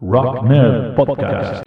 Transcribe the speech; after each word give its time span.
Rock 0.00 0.44
Nerd 0.44 0.94
Podcast. 0.94 1.64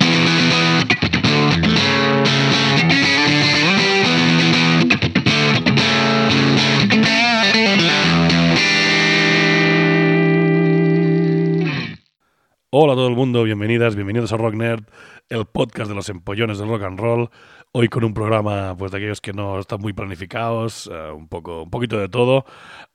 Hola 12.69 12.93
a 12.93 12.95
todo 12.95 13.09
el 13.09 13.15
mundo, 13.15 13.43
bienvenidas, 13.43 13.95
bienvenidos 13.95 14.31
a 14.31 14.37
Rock 14.37 14.53
Nerd, 14.53 14.85
el 15.27 15.45
podcast 15.45 15.89
de 15.89 15.95
los 15.95 16.07
empollones 16.07 16.57
del 16.57 16.69
rock 16.69 16.83
and 16.83 16.99
roll. 17.01 17.29
Hoy 17.73 17.87
con 17.87 18.03
un 18.03 18.13
programa 18.13 18.75
pues 18.75 18.91
de 18.91 18.97
aquellos 18.97 19.21
que 19.21 19.31
no 19.31 19.57
están 19.57 19.79
muy 19.79 19.93
planificados, 19.93 20.89
eh, 20.91 21.09
un 21.09 21.29
poco 21.29 21.63
un 21.63 21.69
poquito 21.69 21.97
de 21.97 22.09
todo. 22.09 22.43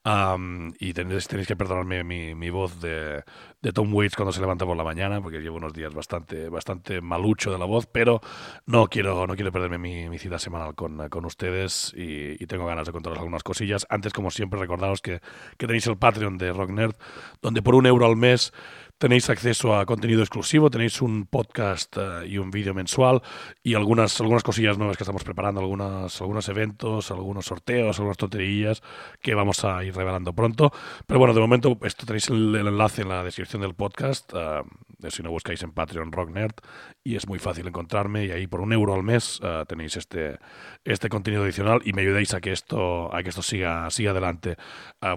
am, 0.03 0.71
y 0.79 0.93
tenéis, 0.93 1.27
tenéis 1.27 1.47
que 1.47 1.55
perdonarme 1.55 2.03
mi, 2.03 2.35
mi 2.35 2.51
voz 2.51 2.79
de, 2.79 3.23
de 3.59 3.71
Tom 3.71 3.91
Waits 3.91 4.15
cuando 4.15 4.31
se 4.31 4.39
levanta 4.39 4.67
por 4.67 4.77
la 4.77 4.83
mañana, 4.83 5.19
porque 5.19 5.39
llevo 5.39 5.57
unos 5.57 5.73
días 5.73 5.95
bastante, 5.95 6.49
bastante 6.49 7.01
malucho 7.01 7.51
de 7.51 7.57
la 7.57 7.65
voz, 7.65 7.87
pero 7.87 8.21
no 8.67 8.85
quiero, 8.87 9.25
no 9.25 9.35
quiero 9.35 9.51
perderme 9.51 9.79
mi, 9.79 10.09
mi 10.09 10.19
cita 10.19 10.37
semanal 10.37 10.75
con, 10.75 11.09
con 11.09 11.25
ustedes 11.25 11.91
y, 11.97 12.41
y 12.41 12.45
tengo 12.45 12.67
ganas 12.67 12.85
de 12.85 12.91
contaros 12.91 13.17
algunas 13.17 13.41
cosillas. 13.41 13.87
Antes, 13.89 14.13
como 14.13 14.29
siempre, 14.29 14.59
recordaros 14.59 15.01
que, 15.01 15.21
que 15.57 15.65
tenéis 15.65 15.87
el 15.87 15.97
Patreon 15.97 16.37
de 16.37 16.53
Rock 16.53 16.69
Nerd, 16.69 16.95
donde 17.41 17.63
por 17.63 17.73
un 17.73 17.87
euro 17.87 18.05
al 18.05 18.15
mes 18.15 18.53
tenéis 18.97 19.29
acceso 19.29 19.75
a 19.75 19.85
contenido 19.85 20.21
exclusivo, 20.21 20.69
tenéis 20.69 21.01
un 21.01 21.27
podcast 21.27 21.95
eh, 21.97 22.27
y 22.27 22.37
un 22.39 22.49
vídeo 22.49 22.73
mensual 22.73 23.21
y 23.61 23.75
algunas, 23.75 24.19
algunas 24.19 24.43
cosillas 24.43 24.77
nuevas 24.77 24.97
que 24.97 25.03
estamos 25.03 25.23
preparando, 25.23 25.61
algunas, 25.61 26.19
algunos 26.19 26.49
eventos, 26.49 27.11
algunos 27.11 27.45
sorteos, 27.45 27.97
algunas 27.99 28.17
tonterillas 28.17 28.81
que 29.21 29.35
vamos 29.35 29.63
a 29.63 29.83
ir 29.83 29.95
revelando 29.95 30.33
pronto. 30.33 30.71
Pero 31.05 31.19
bueno, 31.19 31.33
de 31.33 31.41
momento 31.41 31.77
esto 31.83 32.05
tenéis 32.05 32.29
el, 32.29 32.55
el 32.55 32.67
enlace 32.67 33.03
en 33.03 33.09
la 33.09 33.23
descripción 33.23 33.61
del 33.61 33.75
podcast, 33.75 34.33
eh, 34.33 34.63
si 35.09 35.21
no 35.21 35.29
buscáis 35.29 35.61
en 35.61 35.71
Patreon 35.71 36.11
Rock 36.11 36.31
Nerd 36.31 36.55
y 37.03 37.15
es 37.15 37.27
muy 37.27 37.37
fácil 37.37 37.67
encontrarme 37.67 38.25
y 38.25 38.31
ahí 38.31 38.47
por 38.47 38.61
un 38.61 38.73
euro 38.73 38.95
al 38.95 39.03
mes 39.03 39.39
eh, 39.43 39.63
tenéis 39.67 39.95
este, 39.95 40.39
este 40.83 41.07
contenido 41.07 41.43
adicional 41.43 41.81
y 41.85 41.93
me 41.93 42.01
ayudéis 42.01 42.33
a 42.33 42.41
que 42.41 42.51
esto, 42.51 43.13
a 43.15 43.21
que 43.21 43.29
esto 43.29 43.43
siga, 43.43 43.89
siga 43.91 44.11
adelante. 44.11 44.57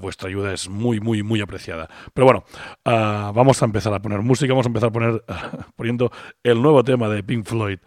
Vuestra 0.00 0.28
ayuda 0.28 0.52
es 0.52 0.68
muy, 0.68 1.00
muy, 1.00 1.22
muy 1.22 1.40
apreciada. 1.40 1.88
Pero 2.12 2.26
bueno, 2.26 2.44
vamos 2.84 3.62
a 3.62 3.69
empezar 3.70 3.94
a 3.94 4.02
poner 4.02 4.20
música, 4.22 4.52
vamos 4.52 4.66
a 4.66 4.70
empezar 4.70 4.90
a 4.90 4.92
poner, 4.92 5.24
poniendo 5.76 6.10
el 6.42 6.60
nuevo 6.62 6.84
tema 6.84 7.08
de 7.08 7.22
Pink 7.22 7.46
Floyd. 7.46 7.78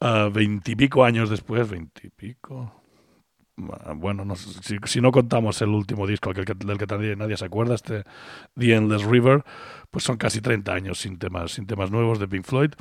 eh, 0.00 0.30
Veintipico 0.32 1.04
años 1.04 1.30
después, 1.30 1.68
veintipico. 1.70 2.72
Bueno, 3.96 4.24
no 4.24 4.36
si, 4.36 4.78
si 4.84 5.00
no 5.02 5.12
contamos 5.12 5.60
el 5.60 5.68
último 5.68 6.06
disco 6.06 6.30
aquel 6.30 6.46
que- 6.46 6.54
del 6.54 6.78
que 6.78 6.86
nadie, 7.16 7.36
se 7.36 7.44
acuerda, 7.44 7.74
este 7.74 8.04
The 8.56 8.74
Endless 8.74 9.04
River, 9.04 9.44
pues 9.90 10.04
son 10.04 10.16
casi 10.16 10.40
30 10.40 10.72
años 10.72 10.98
sin 10.98 11.18
temas, 11.18 11.52
sin 11.52 11.66
temas 11.66 11.90
nuevos 11.90 12.18
de 12.18 12.28
Pink 12.28 12.44
Floyd. 12.46 12.72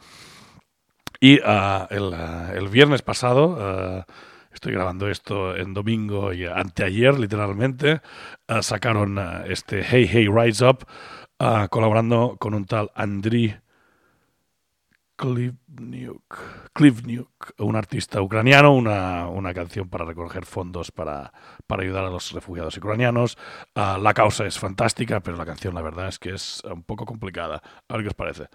Y 1.20 1.40
ah, 1.44 1.88
el, 1.92 2.14
ah, 2.14 2.52
el 2.56 2.70
viernes 2.70 3.02
pasado, 3.02 3.58
ah, 3.60 4.06
estoy 4.54 4.72
grabando 4.74 5.10
esto 5.10 5.56
en 5.56 5.74
domingo 5.74 6.32
y 6.34 6.46
anteayer, 6.46 7.20
literalmente, 7.20 8.02
ah, 8.48 8.62
sacaron 8.62 9.18
ah, 9.20 9.44
este 9.48 9.84
Hey 9.84 10.08
Hey 10.10 10.28
Rise 10.34 10.66
Up, 10.66 10.86
ah, 11.40 11.68
colaborando 11.70 12.38
con 12.40 12.54
un 12.54 12.66
tal 12.66 12.92
Andriy 12.96 13.56
Klivniuk, 15.20 16.72
Klivniuk, 16.74 17.54
un 17.58 17.76
artista 17.76 18.22
ucraniano, 18.22 18.74
una, 18.74 19.28
una 19.28 19.54
canción 19.54 19.90
para 19.90 20.06
recoger 20.06 20.46
fondos 20.46 20.92
para, 20.92 21.34
para 21.68 21.84
ayudar 21.84 22.06
a 22.06 22.10
los 22.10 22.32
refugiados 22.32 22.78
ucranianos. 22.78 23.38
Ah, 23.76 23.98
la 24.02 24.14
causa 24.14 24.46
es 24.46 24.58
fantástica, 24.58 25.20
pero 25.20 25.36
la 25.36 25.46
canción 25.46 25.76
la 25.76 25.82
verdad 25.82 26.08
es 26.08 26.20
que 26.20 26.34
es 26.34 26.64
un 26.64 26.84
poco 26.84 27.06
complicada. 27.06 27.62
A 27.90 27.94
ver 27.96 28.04
qué 28.04 28.08
os 28.10 28.16
parece. 28.16 28.48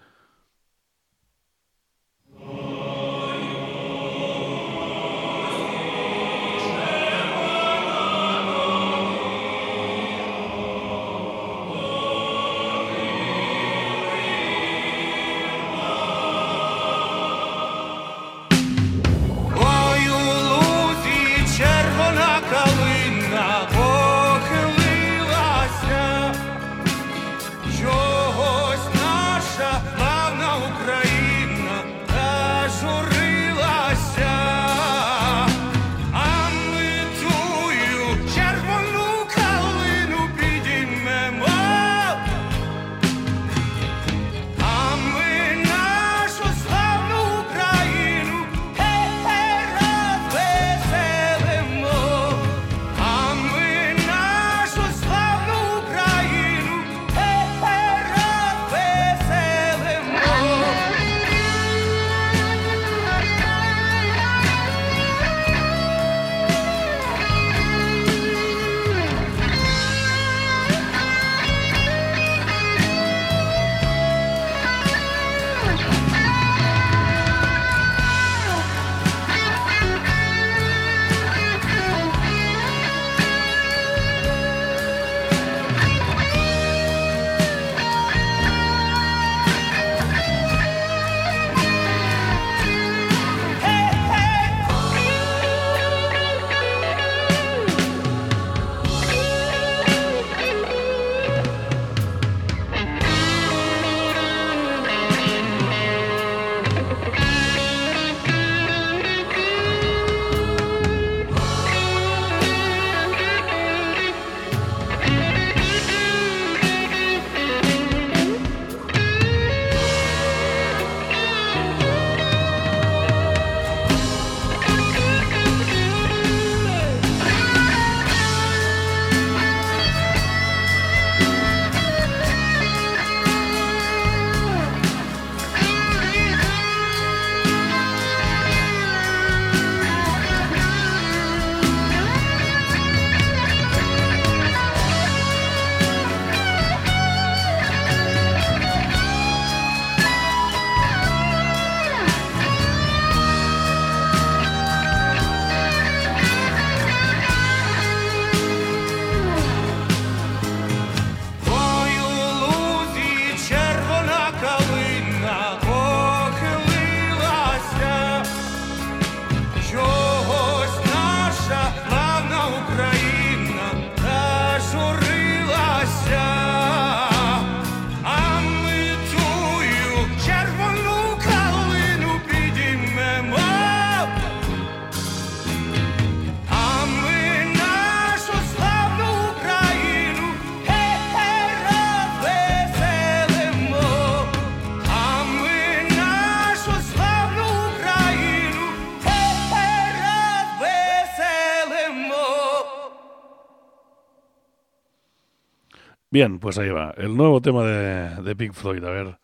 Bien, 206.15 206.39
pues 206.39 206.57
ahí 206.57 206.69
va. 206.69 206.93
El 206.95 207.17
nuevo 207.17 207.41
tema 207.41 207.65
de, 207.65 208.23
de 208.23 208.35
Pink 208.37 208.53
Floyd. 208.53 208.81
A 208.85 208.89
ver, 208.89 209.19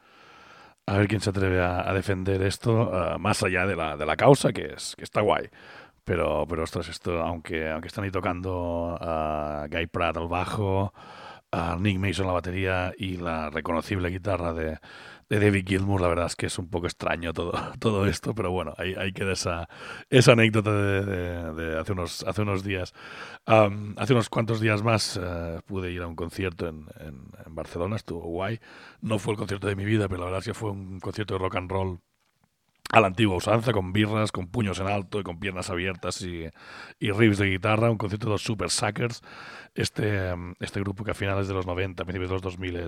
a 0.85 0.97
ver 0.97 1.07
quién 1.07 1.21
se 1.21 1.29
atreve 1.29 1.61
a, 1.61 1.93
defender 1.93 2.41
esto, 2.41 2.91
uh, 2.91 3.17
más 3.17 3.41
allá 3.43 3.65
de 3.65 3.77
la, 3.77 3.95
de 3.95 4.05
la 4.05 4.17
causa, 4.17 4.51
que, 4.51 4.73
es, 4.73 4.95
que 4.97 5.05
está 5.05 5.21
guay. 5.21 5.49
Pero, 6.03 6.45
pero 6.49 6.63
ostras, 6.63 6.89
esto, 6.89 7.21
aunque, 7.21 7.69
aunque 7.69 7.87
están 7.87 8.03
ahí 8.03 8.11
tocando 8.11 8.97
a 8.99 9.67
Guy 9.71 9.87
Pratt 9.87 10.17
al 10.17 10.27
bajo, 10.27 10.93
a 11.49 11.77
Nick 11.79 11.97
Mason 11.97 12.27
la 12.27 12.33
batería 12.33 12.91
y 12.97 13.15
la 13.15 13.49
reconocible 13.49 14.09
guitarra 14.09 14.51
de, 14.51 14.77
de 15.31 15.39
David 15.39 15.65
Gilmour, 15.65 16.01
la 16.01 16.09
verdad 16.09 16.25
es 16.25 16.35
que 16.35 16.47
es 16.47 16.59
un 16.59 16.67
poco 16.67 16.87
extraño 16.87 17.31
todo, 17.31 17.53
todo 17.79 18.05
esto, 18.05 18.35
pero 18.35 18.51
bueno, 18.51 18.73
ahí, 18.77 18.95
ahí 18.97 19.13
queda 19.13 19.31
esa, 19.31 19.69
esa 20.09 20.33
anécdota 20.33 20.73
de, 20.73 21.79
hace, 21.79 21.93
unos, 21.93 22.23
hace 22.23 22.41
unos 22.41 22.65
días. 22.65 22.93
Hace 23.45 24.13
unos 24.13 24.27
cuantos 24.27 24.59
días 24.59 24.83
más 24.83 25.15
uh, 25.15 25.61
pude 25.65 25.89
ir 25.89 26.01
a 26.01 26.07
un 26.07 26.17
concierto 26.17 26.67
en, 26.67 26.85
en, 26.99 27.55
Barcelona, 27.55 27.95
estuvo 27.95 28.19
guay. 28.23 28.59
No 28.99 29.19
fue 29.19 29.31
el 29.33 29.37
concierto 29.37 29.67
de 29.67 29.77
mi 29.77 29.85
vida, 29.85 30.09
pero 30.09 30.19
la 30.19 30.25
verdad 30.25 30.39
es 30.39 30.47
que 30.47 30.53
fue 30.53 30.71
un 30.71 30.99
concierto 30.99 31.35
de 31.35 31.39
rock 31.39 31.55
and 31.55 31.71
roll 31.71 31.99
a 32.89 32.99
la 32.99 33.07
antigua 33.07 33.37
usanza, 33.37 33.71
con 33.71 33.93
birras, 33.93 34.31
con 34.31 34.47
puños 34.47 34.79
en 34.79 34.87
alto 34.87 35.19
y 35.19 35.23
con 35.23 35.39
piernas 35.39 35.69
abiertas 35.69 36.21
y, 36.21 36.49
y 36.99 37.11
riffs 37.11 37.37
de 37.37 37.49
guitarra, 37.49 37.89
un 37.89 37.97
concierto 37.97 38.27
de 38.27 38.31
los 38.33 38.43
Super 38.43 38.69
Suckers, 38.69 39.21
este, 39.75 40.33
este 40.59 40.79
grupo 40.81 41.03
que 41.03 41.11
a 41.11 41.13
finales 41.13 41.47
de 41.47 41.53
los 41.53 41.65
90, 41.65 42.03
principios 42.03 42.29
de 42.29 42.35
los 42.35 42.41
2000 42.41 42.87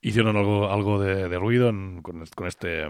hicieron 0.00 0.36
algo, 0.36 0.70
algo 0.70 0.98
de, 0.98 1.28
de 1.28 1.38
ruido 1.38 1.68
en, 1.68 2.00
con, 2.00 2.24
con, 2.34 2.46
este 2.46 2.88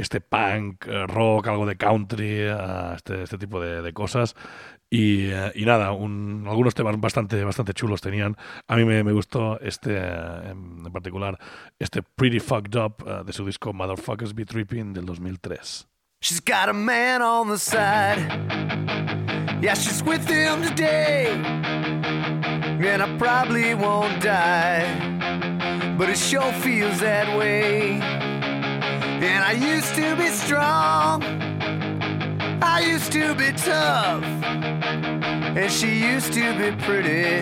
este 0.00 0.20
punk, 0.20 0.86
eh, 0.86 1.06
rock, 1.06 1.48
algo 1.48 1.66
de 1.66 1.76
country, 1.76 2.48
uh, 2.48 2.94
este, 2.94 3.22
este 3.22 3.38
tipo 3.38 3.60
de, 3.60 3.82
de 3.82 3.92
cosas. 3.92 4.34
Y, 4.92 5.32
uh, 5.32 5.52
y 5.54 5.64
nada, 5.64 5.92
un, 5.92 6.44
algunos 6.48 6.74
temas 6.74 6.98
bastante, 6.98 7.44
bastante 7.44 7.72
chulos 7.74 8.00
tenían. 8.00 8.36
A 8.66 8.74
mí 8.74 8.84
me, 8.84 9.04
me 9.04 9.12
gustó 9.12 9.60
este, 9.60 9.96
en, 9.96 10.82
en, 10.84 10.92
particular, 10.92 11.38
este 11.78 12.02
Pretty 12.02 12.40
Fucked 12.40 12.76
Up 12.76 13.04
uh, 13.06 13.24
de 13.24 13.32
su 13.32 13.46
disco 13.46 13.72
Motherfuckers 13.72 14.34
Be 14.34 14.44
Tripping 14.44 14.92
del 14.92 15.06
2003. 15.06 15.86
She's 16.22 16.40
got 16.40 16.68
a 16.68 16.72
man 16.72 17.22
on 17.22 17.48
the 17.48 17.56
side. 17.56 18.18
Yeah, 19.62 19.74
she's 19.74 20.02
with 20.02 20.26
him 20.28 20.62
today. 20.62 21.28
And 21.32 23.02
I 23.02 23.16
probably 23.16 23.74
won't 23.74 24.22
die. 24.22 24.84
But 25.96 26.10
it 26.10 26.18
sure 26.18 26.52
feels 26.60 26.98
that 27.00 27.38
way. 27.38 28.00
And 28.00 29.44
I 29.44 29.52
used 29.52 29.94
to 29.94 30.16
be 30.16 30.28
strong. 30.28 31.49
I 32.62 32.82
used 32.86 33.12
to 33.12 33.34
be 33.34 33.52
tough. 33.52 34.24
And 34.24 35.70
she 35.70 35.98
used 35.98 36.32
to 36.34 36.56
be 36.58 36.70
pretty. 36.84 37.40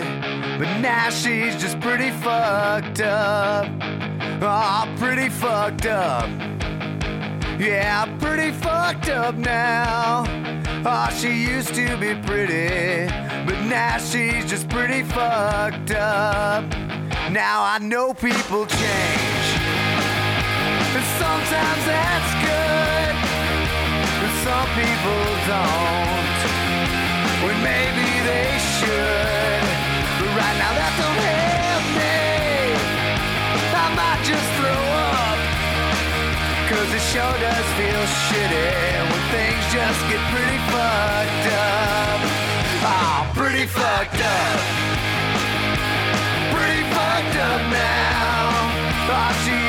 But 0.57 0.79
now 0.79 1.09
she's 1.09 1.55
just 1.55 1.79
pretty 1.79 2.11
fucked 2.11 3.01
up. 3.01 3.67
Oh, 4.41 4.95
pretty 4.97 5.29
fucked 5.29 5.85
up. 5.85 6.29
Yeah, 7.59 8.05
pretty 8.19 8.51
fucked 8.51 9.09
up 9.09 9.35
now. 9.35 10.23
Oh, 10.85 11.09
she 11.19 11.31
used 11.43 11.73
to 11.75 11.97
be 11.97 12.15
pretty. 12.27 13.07
But 13.45 13.59
now 13.65 13.97
she's 13.97 14.45
just 14.49 14.69
pretty 14.69 15.03
fucked 15.03 15.91
up. 15.91 16.63
Now 17.31 17.63
I 17.63 17.77
know 17.81 18.13
people 18.13 18.65
change. 18.65 19.49
And 20.95 21.05
sometimes 21.19 21.85
that's 21.85 22.33
good, 22.45 22.98
some 24.49 24.69
people 24.73 25.25
don't. 25.45 26.39
When 27.45 27.57
maybe 27.61 28.09
they 28.29 28.49
should. 28.73 29.65
But 30.17 30.31
right 30.41 30.57
now 30.57 30.73
that 30.79 30.93
don't 30.97 31.21
help 31.21 31.85
me. 32.01 32.17
I 33.83 33.85
might 33.99 34.21
just 34.25 34.49
throw 34.57 34.81
up. 35.13 35.39
Cause 36.69 36.89
it 36.97 37.05
sure 37.13 37.37
does 37.45 37.67
feel 37.77 38.03
shitty 38.25 38.69
when 39.09 39.23
things 39.35 39.63
just 39.69 40.01
get 40.09 40.21
pretty 40.33 40.59
fucked 40.73 41.47
up. 41.53 42.19
Oh, 42.89 43.17
pretty 43.37 43.65
fucked 43.69 44.21
up. 44.41 44.59
Pretty 46.53 46.83
fucked 46.95 47.37
up 47.49 47.61
now. 47.69 48.09
Oh, 49.13 49.68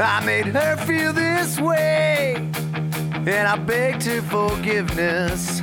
I 0.00 0.24
made 0.24 0.46
her 0.46 0.76
feel 0.78 1.12
this 1.12 1.60
way, 1.60 2.34
and 2.36 3.48
I 3.48 3.56
begged 3.56 4.04
her 4.04 4.22
forgiveness. 4.22 5.60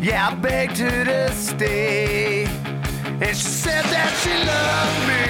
Yeah, 0.00 0.30
I 0.30 0.34
begged 0.34 0.78
her 0.78 1.04
to 1.04 1.32
stay, 1.32 2.44
and 2.44 3.36
she 3.36 3.48
said 3.62 3.84
that 3.84 4.10
she 4.22 4.34
loved 4.34 5.02
me. 5.06 5.26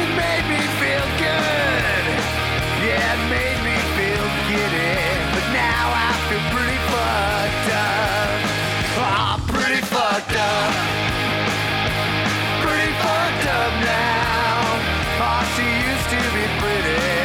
It 0.00 0.10
made 0.16 0.46
me 0.48 0.62
feel 0.80 1.06
good. 1.20 2.04
Yeah, 2.86 3.12
it 3.12 3.22
made 3.28 3.60
me 3.68 3.76
feel 3.96 4.26
giddy, 4.48 4.96
but 5.34 5.46
now 5.52 5.84
I 5.92 6.10
feel 6.28 6.44
pretty 6.54 6.80
fucked 6.92 7.70
up. 7.76 8.40
Oh, 9.04 9.36
pretty 9.52 9.82
fucked 9.84 10.36
up 10.36 10.96
pretty 12.66 12.92
fucked 13.04 13.46
up 13.46 13.72
now. 13.84 14.80
Oh, 15.22 15.42
she 15.54 15.85
to 16.08 16.16
be 16.16 16.46
pretty, 16.60 17.15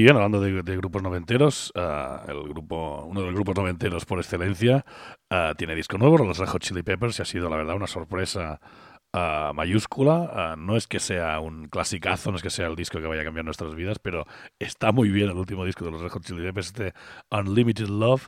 Y 0.00 0.02
bien, 0.02 0.16
hablando 0.16 0.40
de, 0.40 0.76
grupos 0.78 1.02
noventeros, 1.02 1.74
uh, 1.76 2.30
el 2.30 2.48
grupo, 2.48 3.04
uno 3.04 3.20
de 3.20 3.26
los 3.26 3.34
grupos 3.34 3.54
noventeros 3.54 4.06
por 4.06 4.18
excelencia 4.18 4.86
uh, 5.30 5.54
tiene 5.56 5.74
disco 5.74 5.98
nuevo, 5.98 6.16
los 6.16 6.38
Red 6.38 6.58
Chili 6.58 6.82
Peppers, 6.82 7.18
y 7.18 7.22
ha 7.22 7.26
sido 7.26 7.50
la 7.50 7.56
verdad 7.56 7.76
una 7.76 7.86
sorpresa 7.86 8.62
uh, 9.12 9.52
mayúscula. 9.52 10.56
no 10.56 10.78
es 10.78 10.86
que 10.86 11.00
sea 11.00 11.38
un 11.40 11.68
clasicazo, 11.68 12.30
no 12.30 12.38
es 12.38 12.42
que 12.42 12.48
sea 12.48 12.68
el 12.68 12.76
disco 12.76 12.98
que 12.98 13.08
vaya 13.08 13.20
a 13.20 13.24
cambiar 13.26 13.44
nuestras 13.44 13.74
vidas, 13.74 13.98
pero 13.98 14.24
está 14.58 14.90
muy 14.90 15.10
bien 15.10 15.28
el 15.28 15.36
último 15.36 15.66
disco 15.66 15.84
de 15.84 15.90
los 15.90 16.00
Red 16.00 16.22
Chili 16.22 16.44
Peppers, 16.44 16.68
este 16.68 16.94
Unlimited 17.30 17.88
Love, 17.88 18.26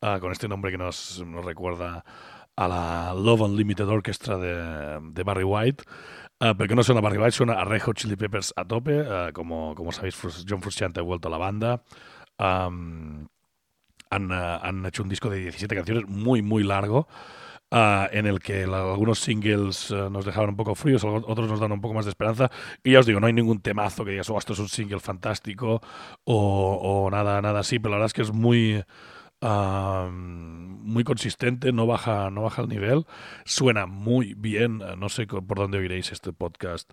con 0.00 0.32
este 0.32 0.48
nombre 0.48 0.70
que 0.70 0.78
nos, 0.78 1.22
nos 1.26 1.44
recuerda 1.44 2.02
a 2.56 2.66
la 2.66 3.12
Love 3.14 3.42
Unlimited 3.42 3.88
Orchestra 3.88 4.38
de 4.38 5.22
Barry 5.22 5.44
White. 5.44 5.84
Uh, 6.42 6.56
porque 6.56 6.74
no 6.74 6.82
suena 6.82 7.00
a 7.00 7.02
Barry 7.02 7.18
White, 7.18 7.32
suena 7.32 7.52
a 7.52 7.64
Red 7.66 7.82
Chili 7.94 8.16
Peppers 8.16 8.54
a 8.56 8.64
tope. 8.64 9.02
Uh, 9.02 9.32
como, 9.34 9.74
como 9.74 9.92
sabéis, 9.92 10.16
John 10.48 10.62
Frusciante 10.62 11.00
ha 11.00 11.02
vuelto 11.02 11.28
a 11.28 11.30
la 11.30 11.36
banda. 11.36 11.82
Um, 12.38 13.28
han, 14.08 14.32
uh, 14.32 14.58
han, 14.62 14.86
hecho 14.86 15.02
un 15.02 15.10
disco 15.10 15.28
de 15.28 15.38
17 15.38 15.74
canciones 15.74 16.08
muy, 16.08 16.40
muy 16.40 16.62
largo. 16.62 17.08
en 17.70 18.26
el 18.26 18.40
que 18.40 18.64
algunos 18.64 19.20
singles 19.20 19.92
nos 19.92 20.24
dejaban 20.24 20.50
un 20.50 20.56
poco 20.56 20.74
fríos, 20.74 21.04
otros 21.04 21.48
nos 21.48 21.60
dan 21.60 21.70
un 21.70 21.80
poco 21.80 21.94
más 21.94 22.06
de 22.06 22.10
esperanza. 22.10 22.50
Y 22.82 22.92
ya 22.92 23.00
os 23.00 23.06
digo, 23.06 23.20
no 23.20 23.26
hay 23.26 23.32
ningún 23.32 23.60
temazo 23.60 24.04
que 24.04 24.12
digas, 24.12 24.28
oh, 24.30 24.38
esto 24.38 24.54
es 24.54 24.58
un 24.58 24.68
single 24.68 24.98
fantástico 24.98 25.80
o, 26.24 27.04
o 27.04 27.10
nada, 27.10 27.40
nada 27.42 27.60
así, 27.60 27.78
pero 27.78 27.90
la 27.90 27.96
verdad 27.98 28.06
es 28.06 28.12
que 28.14 28.22
es 28.22 28.32
muy, 28.32 28.82
muy 29.42 31.04
consistente, 31.04 31.72
no 31.72 31.86
baja, 31.86 32.30
no 32.30 32.42
baja 32.42 32.62
el 32.62 32.68
nivel, 32.68 33.06
suena 33.44 33.86
muy 33.86 34.34
bien, 34.34 34.82
no 34.98 35.08
sé 35.08 35.26
por 35.26 35.58
dónde 35.58 35.78
oiréis 35.78 36.12
este 36.12 36.32
podcast, 36.32 36.90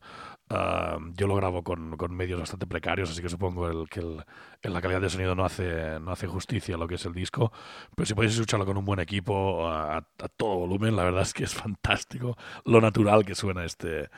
yo 1.16 1.27
lo 1.27 1.36
grabo 1.36 1.63
con, 1.63 2.16
medios 2.16 2.39
bastante 2.39 2.66
precarios, 2.66 3.10
así 3.10 3.22
que 3.22 3.30
supongo 3.30 3.68
el, 3.68 3.89
que 3.89 4.00
el, 4.00 4.24
la 4.62 4.82
calidad 4.82 5.01
de 5.01 5.10
sonido 5.10 5.36
no 5.36 5.44
hace, 5.44 6.00
no 6.00 6.12
hace 6.12 6.27
justicia 6.27 6.75
a 6.75 6.77
lo 6.77 6.88
que 6.88 6.96
es 6.96 7.06
el 7.06 7.13
disco, 7.13 7.51
pero 7.96 8.06
si 8.06 8.13
podéis 8.13 8.34
escucharlo 8.34 8.66
con 8.66 8.77
un 8.77 8.86
buen 8.86 9.00
equipo 9.00 9.68
a, 9.70 10.06
todo 10.38 10.56
volumen, 10.60 10.96
la 10.96 11.04
verdad 11.04 11.24
es 11.24 11.34
que 11.34 11.44
es 11.44 11.54
fantástico 11.54 12.38
lo 12.63 12.80
natural 12.80 13.25
que 13.25 13.36
suena 13.36 13.66
este, 13.66 14.10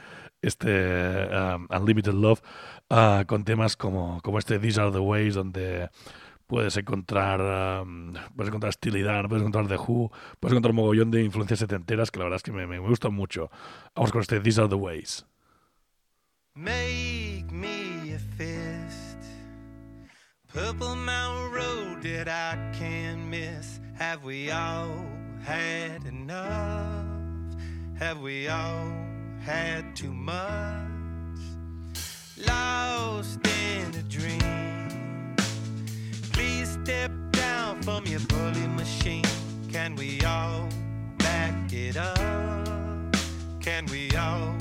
este 0.41 1.27
Unlimited 1.69 2.13
Love 2.13 2.41
con 3.27 3.43
temas 3.43 3.75
como, 3.75 4.21
como 4.21 4.38
este 4.38 4.59
These 4.59 4.81
Are 4.81 4.91
the 4.91 5.00
Ways, 5.00 5.33
donde 5.33 5.89
puedes 6.50 6.75
encontrar 6.77 7.39
um, 7.82 8.13
puedes 8.36 8.50
encontrar 8.50 8.72
estilidad, 8.72 9.24
puedes 9.29 9.46
encontrar 9.46 9.68
The 9.68 9.77
Who, 9.77 10.12
puedes 10.39 10.51
encontrar 10.53 10.72
un 10.72 10.77
mogollón 10.77 11.12
de 11.12 11.24
influencias 11.24 11.60
setenteras 11.60 12.10
que 12.10 12.18
la 12.18 12.25
verdad 12.25 12.38
es 12.38 12.44
que 12.44 12.51
me, 12.51 12.65
me, 12.65 12.79
gustan 12.79 13.13
mucho. 13.13 13.51
Vamos 13.96 14.12
con 14.12 14.22
este 14.22 14.39
These 14.39 14.60
Are 14.60 14.68
the 14.68 14.75
Ways. 14.75 15.25
Make 16.56 17.46
me 17.51 18.13
a 18.15 18.20
fist, 18.36 19.20
Purple 20.48 20.96
Mountain 20.96 21.51
Road 21.51 22.01
that 22.01 22.27
I 22.27 22.58
can't 22.77 23.29
miss. 23.29 23.79
Have 24.00 24.24
we 24.25 24.50
all 24.50 25.06
had 25.46 26.03
enough? 26.06 27.06
Have 28.00 28.22
we 28.22 28.48
all 28.48 28.91
had 29.46 29.96
too 29.96 30.12
much? 30.12 30.89
Lost 32.38 33.39
in 33.46 33.94
a 33.94 34.03
dream. 34.10 34.38
Step 36.89 37.12
down 37.34 37.79
from 37.84 38.03
your 38.08 38.19
bully 38.22 38.65
machine. 38.65 39.24
Can 39.72 39.96
we 39.96 40.25
all 40.25 40.67
back 41.19 41.72
it 41.72 41.96
up? 41.98 43.15
Can 43.62 43.86
we 43.91 44.10
all 44.17 44.55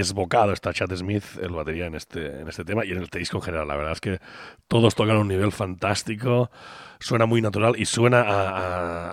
desbocado 0.00 0.52
está 0.52 0.72
Chad 0.72 0.94
Smith, 0.96 1.24
el 1.40 1.50
batería, 1.50 1.86
en 1.86 1.94
este, 1.94 2.40
en 2.40 2.48
este 2.48 2.64
tema 2.64 2.84
y 2.84 2.92
en 2.92 3.02
este 3.02 3.18
disco 3.18 3.36
en 3.36 3.42
general. 3.42 3.68
La 3.68 3.76
verdad 3.76 3.92
es 3.92 4.00
que 4.00 4.18
todos 4.68 4.94
tocan 4.94 5.16
a 5.16 5.20
un 5.20 5.28
nivel 5.28 5.52
fantástico, 5.52 6.50
suena 6.98 7.26
muy 7.26 7.42
natural 7.42 7.74
y 7.78 7.84
suena 7.84 8.24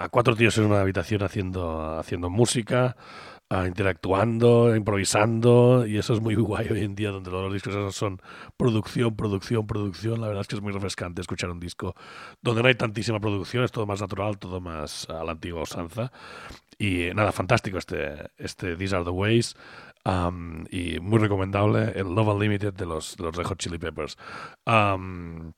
a, 0.03 0.09
cuatro 0.09 0.35
tíos 0.35 0.57
en 0.57 0.65
una 0.65 0.81
habitación 0.81 1.23
haciendo, 1.23 1.99
haciendo 1.99 2.29
música. 2.29 2.95
interactuando, 3.49 4.75
improvisando, 4.75 5.85
y 5.87 5.97
eso 5.97 6.13
es 6.13 6.19
muy 6.19 6.35
guay 6.35 6.67
hoy 6.69 6.83
en 6.83 6.95
día, 6.95 7.11
donde 7.11 7.31
los 7.31 7.53
discos 7.53 7.95
son 7.95 8.21
producción, 8.57 9.15
producción, 9.15 9.65
producción. 9.65 10.19
La 10.19 10.27
verdad 10.27 10.41
es 10.41 10.47
que 10.47 10.57
es 10.57 10.61
muy 10.61 10.73
refrescante 10.73 11.21
escuchar 11.21 11.49
un 11.51 11.59
disco 11.59 11.95
donde 12.41 12.61
no 12.61 12.67
hay 12.67 12.75
tantísima 12.75 13.21
producción, 13.21 13.63
es 13.63 13.71
todo 13.71 13.85
más 13.85 14.01
natural, 14.01 14.37
todo 14.37 14.59
más 14.59 15.09
a 15.09 15.23
la 15.23 15.31
antigua 15.31 15.61
usanza. 15.61 16.11
Y 16.79 17.09
nada, 17.15 17.31
fantástico 17.31 17.77
este, 17.79 18.29
este 18.37 18.75
These 18.75 18.95
Are 18.95 19.03
the 19.03 19.09
Ways. 19.09 19.55
Y 20.71 20.99
muy 20.99 21.19
recomendable 21.19 21.91
el 21.95 22.13
Love 22.15 22.29
Unlimited 22.29 22.73
de 22.73 22.85
los, 22.85 23.17
de 23.17 23.23
los 23.23 23.35
Red 23.35 23.45
Hot 23.45 23.57
Chili 23.59 23.77
Peppers. 23.77 24.17
Am, 24.65 25.53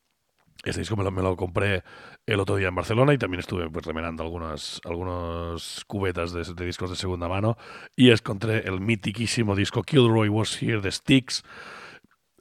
este 0.64 0.82
disco 0.82 0.98
me 0.98 1.04
lo, 1.04 1.12
me 1.12 1.22
lo 1.22 1.36
compré 1.36 1.84
el 2.26 2.40
otro 2.40 2.56
día 2.56 2.68
en 2.68 2.76
Barcelona 2.76 3.14
y 3.14 3.18
también 3.18 3.40
estuve 3.40 3.70
pues 3.70 3.86
remenando 3.86 4.24
algunas, 4.24 4.82
algunos 4.84 5.84
cubetas 5.88 6.34
de, 6.34 6.66
discos 6.66 6.90
de 6.90 6.96
segunda 6.96 7.28
mano 7.28 7.58
y 7.96 8.10
encontré 8.12 8.68
el 8.68 8.82
mitiquísimo 8.82 9.56
disco 9.56 9.84
Kilroy 9.84 10.30
Was 10.30 10.62
Here 10.62 10.82
de 10.82 10.92
Styx, 10.92 11.44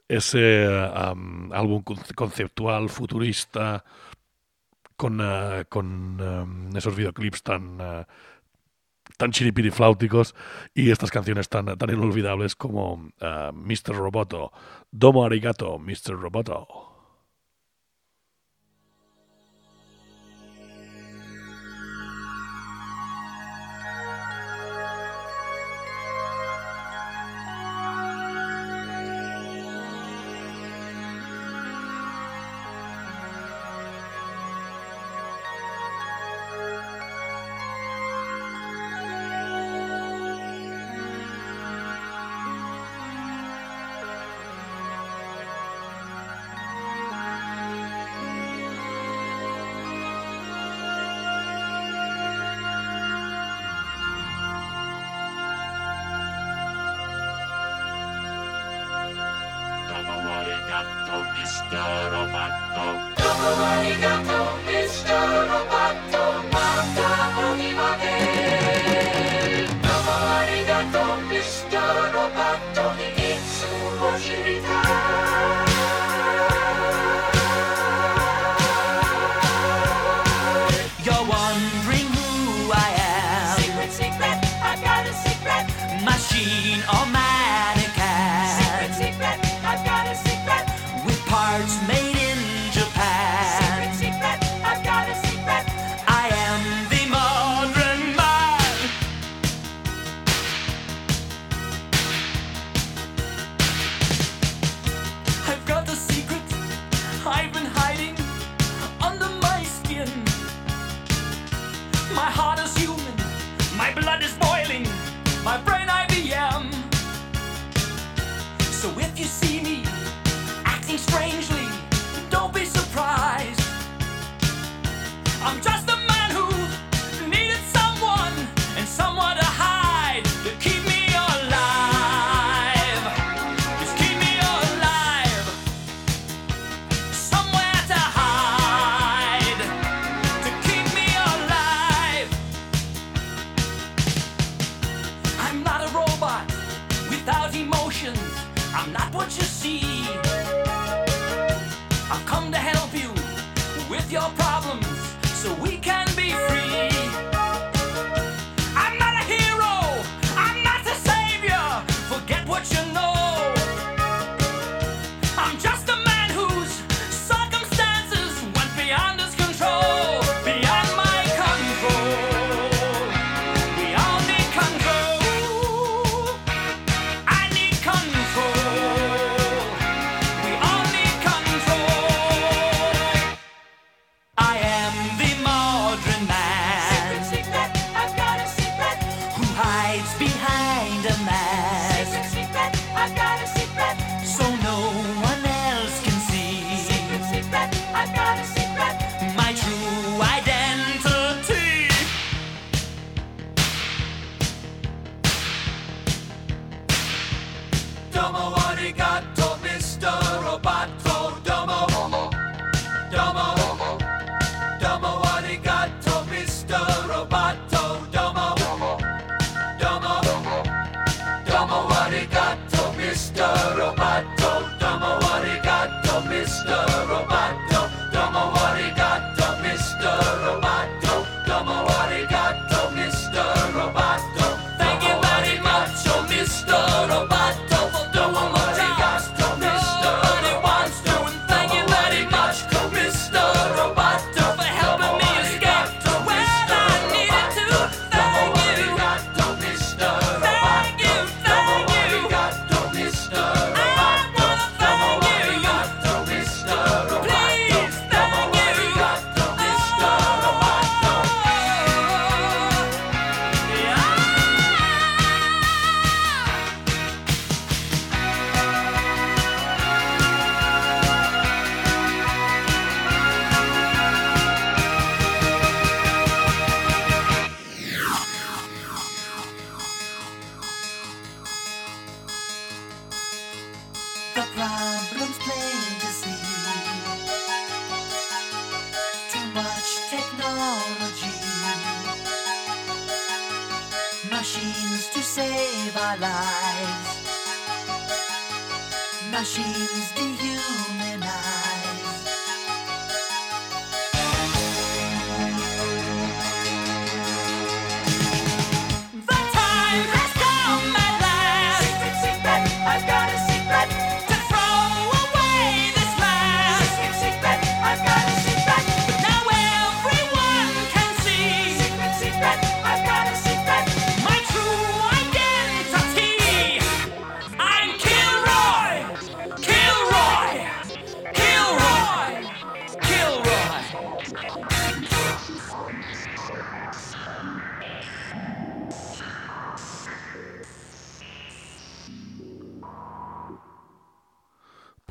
ese 0.07 0.67
am, 0.95 1.51
álbum 1.53 1.83
con- 1.83 1.97
conceptual, 2.15 2.89
futurista, 2.89 3.85
con, 4.97 5.19
eh, 5.21 5.65
con 5.69 6.17
em, 6.19 6.75
esos 6.75 6.95
videoclips 6.95 7.41
tan, 7.43 7.77
eh, 7.79 8.05
tan 9.17 9.31
chiripirifláuticos 9.31 10.35
y 10.73 10.91
estas 10.91 11.11
canciones 11.11 11.49
tan, 11.49 11.77
tan 11.77 11.89
inolvidables 11.89 12.55
como 12.55 13.11
eh, 13.19 13.51
Mr. 13.53 13.95
Roboto, 13.95 14.51
Domo 14.91 15.25
Arigato, 15.25 15.77
Mr. 15.79 16.19
Roboto. 16.19 16.88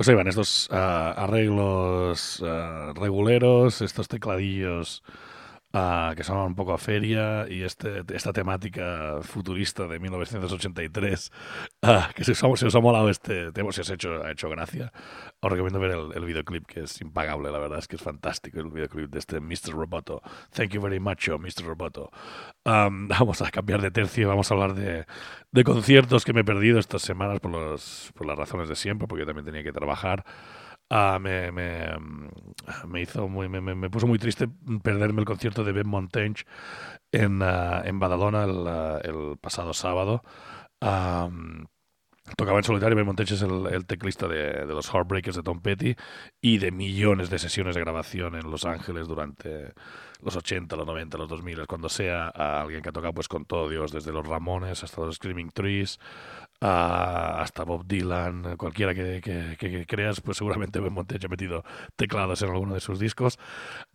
Ahí 0.09 0.15
van 0.15 0.29
estos 0.29 0.69
ah, 0.71 1.13
arreglos 1.17 2.43
ah, 2.43 2.93
reguleros, 2.97 3.83
estos 3.83 4.09
tecladillos 4.09 5.03
ah, 5.79 6.13
que 6.17 6.25
sonaban 6.25 6.49
un 6.49 6.55
poco 6.55 6.73
a 6.73 6.79
feria 6.79 7.47
y 7.49 7.63
este, 7.63 8.03
esta 8.15 8.33
temática 8.33 9.19
futurista 9.23 9.87
de 9.87 9.99
1983 10.01 11.31
ah, 11.83 12.11
que 12.15 12.25
si 12.25 12.33
os, 12.33 12.75
ha- 12.75 12.81
molado 12.81 13.09
este 13.11 13.53
tema, 13.53 13.73
si 13.73 13.81
os 13.81 13.91
ha 13.91 13.95
hecho, 13.95 14.23
ha 14.25 14.31
hecho 14.33 14.49
gracia, 14.51 14.93
os 15.41 15.51
recomiendo 15.53 15.79
ver 15.81 15.93
el, 15.93 16.13
el 16.15 16.25
videoclip 16.25 16.67
que 16.67 16.81
es 16.85 17.01
impagable, 17.01 17.51
la 17.51 17.59
verdad 17.59 17.79
es 17.79 17.89
que 17.89 17.97
es 17.97 18.03
fantástico 18.03 18.61
el 18.61 18.71
videoclip 18.71 19.11
de 19.11 19.19
este 19.19 19.41
Mr. 19.41 19.73
Roboto. 19.73 20.23
Thank 20.53 20.71
you 20.71 20.81
very 20.81 21.01
much, 21.01 21.29
Mr. 21.29 21.65
Roboto. 21.67 22.11
Am, 22.65 23.09
vamos 23.19 23.41
a 23.43 23.51
cambiar 23.51 23.81
de 23.81 23.91
tercio 23.91 24.23
y 24.25 24.27
vamos 24.27 24.51
a 24.51 24.55
hablar 24.55 24.75
de, 24.75 25.07
de 25.53 25.65
conciertos 25.65 26.25
que 26.25 26.33
me 26.33 26.41
he 26.41 26.45
perdido 26.45 26.79
estas 26.79 27.03
semanas 27.03 27.41
por, 27.41 27.51
los, 27.53 28.11
por 28.15 28.27
las 28.27 28.37
razones 28.39 28.69
de 28.69 28.77
siempre, 28.77 29.07
porque 29.07 29.23
yo 29.23 29.27
también 29.27 29.45
tenía 29.47 29.63
que 29.63 29.73
trabajar. 29.73 30.25
Ah, 30.91 31.19
me, 31.21 31.53
me, 31.53 31.99
mm, 31.99 32.29
me 32.87 33.03
hizo 33.03 33.29
muy, 33.29 33.49
me, 33.49 33.61
me- 33.61 33.91
puso 33.91 34.07
muy 34.07 34.19
triste 34.19 34.49
perderme 34.83 35.21
el 35.21 35.27
concierto 35.27 35.63
de 35.65 35.73
Ben 35.73 35.87
Montage 35.89 36.45
en, 37.13 37.43
ah, 37.43 37.83
en 37.85 37.99
Badalona 38.01 38.45
el, 38.45 38.67
ah, 38.69 39.01
el 39.05 39.39
pasado 39.41 39.75
sábado. 39.75 40.23
Am, 40.81 41.67
Tocaba 42.37 42.59
en 42.59 42.65
solitario, 42.65 42.97
Ben 42.97 43.07
Montage 43.07 43.35
es 43.35 43.43
el, 43.43 43.67
el 43.69 43.87
teclista 43.87 44.29
de, 44.29 44.67
de 44.67 44.75
los 44.75 44.89
Heartbreakers 44.95 45.37
de 45.37 45.43
Tom 45.45 45.61
Petty 45.63 45.97
y 46.43 46.59
de 46.59 46.73
millones 46.73 47.31
de 47.31 47.39
sesiones 47.39 47.75
de 47.75 47.81
grabación 47.83 48.37
en 48.37 48.51
Los 48.51 48.65
Ángeles 48.67 49.09
durante 49.09 49.73
los 50.23 50.37
80, 50.37 50.77
los 50.77 50.87
90, 50.87 51.19
los 51.19 51.29
2000, 51.29 51.67
cuando 51.67 51.89
sea 51.89 52.29
a 52.35 52.63
alguien 52.63 52.83
que 52.83 52.91
ha 52.91 52.93
tocado 52.93 53.15
pues 53.15 53.29
con 53.29 53.45
todo 53.47 53.69
Dios, 53.69 53.93
desde 53.93 54.13
los 54.13 54.27
Ramones 54.27 54.85
hasta 54.85 55.03
los 55.03 55.17
Screaming 55.17 55.51
Trees, 55.53 56.01
hasta 56.61 57.65
Bob 57.65 57.87
Dylan, 57.87 58.57
cualquiera 58.57 58.95
que, 58.95 59.21
que- 59.23 59.87
creas, 59.87 60.21
pues 60.21 60.37
seguramente 60.39 60.81
Ben 60.81 60.93
Montage 60.93 61.27
ha 61.27 61.29
metido 61.29 61.65
teclados 61.97 62.43
en 62.43 62.51
alguno 62.51 62.75
de 62.75 62.81
sus 62.81 62.99
discos. 62.99 63.39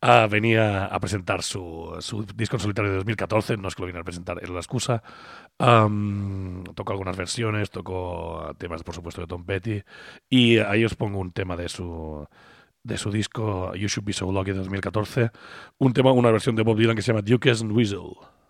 Ah, 0.01 0.27
venía 0.29 0.85
a 0.85 0.99
presentar 0.99 1.43
su, 1.43 1.95
su 1.99 2.23
disco 2.35 2.55
en 2.55 2.59
solitario 2.61 2.91
de 2.91 2.97
2014, 2.97 3.57
no 3.57 3.67
es 3.67 3.75
que 3.75 3.81
lo 3.81 3.87
viniera 3.87 4.01
a 4.01 4.05
presentar, 4.05 4.39
es 4.41 4.49
la 4.49 4.59
excusa. 4.59 5.03
Tocó 5.57 6.91
algunas 6.93 7.17
versiones, 7.17 7.69
tocó 7.69 8.53
temas, 8.57 8.83
por 8.83 8.95
supuesto, 8.95 9.21
de 9.21 9.27
Tom 9.27 9.45
Petty, 9.45 9.81
y 10.29 10.57
ahí 10.59 10.83
os 10.85 10.95
pongo 10.95 11.19
un 11.19 11.31
tema 11.31 11.55
de 11.55 11.69
su 11.69 12.25
de 12.83 12.97
su 12.97 13.11
disco 13.11 13.73
You 13.75 13.87
Should 13.87 14.05
Be 14.05 14.11
So 14.13 14.29
Lucky 14.29 14.51
de 14.51 14.57
2014, 14.57 15.31
un 15.77 15.93
tema, 15.93 16.11
una 16.11 16.31
versión 16.31 16.55
de 16.57 16.63
Bob 16.63 16.77
Dylan 16.77 16.95
que 16.97 17.01
se 17.01 17.13
llama 17.13 17.21
Duke's 17.21 17.61
Whistle. 17.61 18.15
Listen 18.19 18.42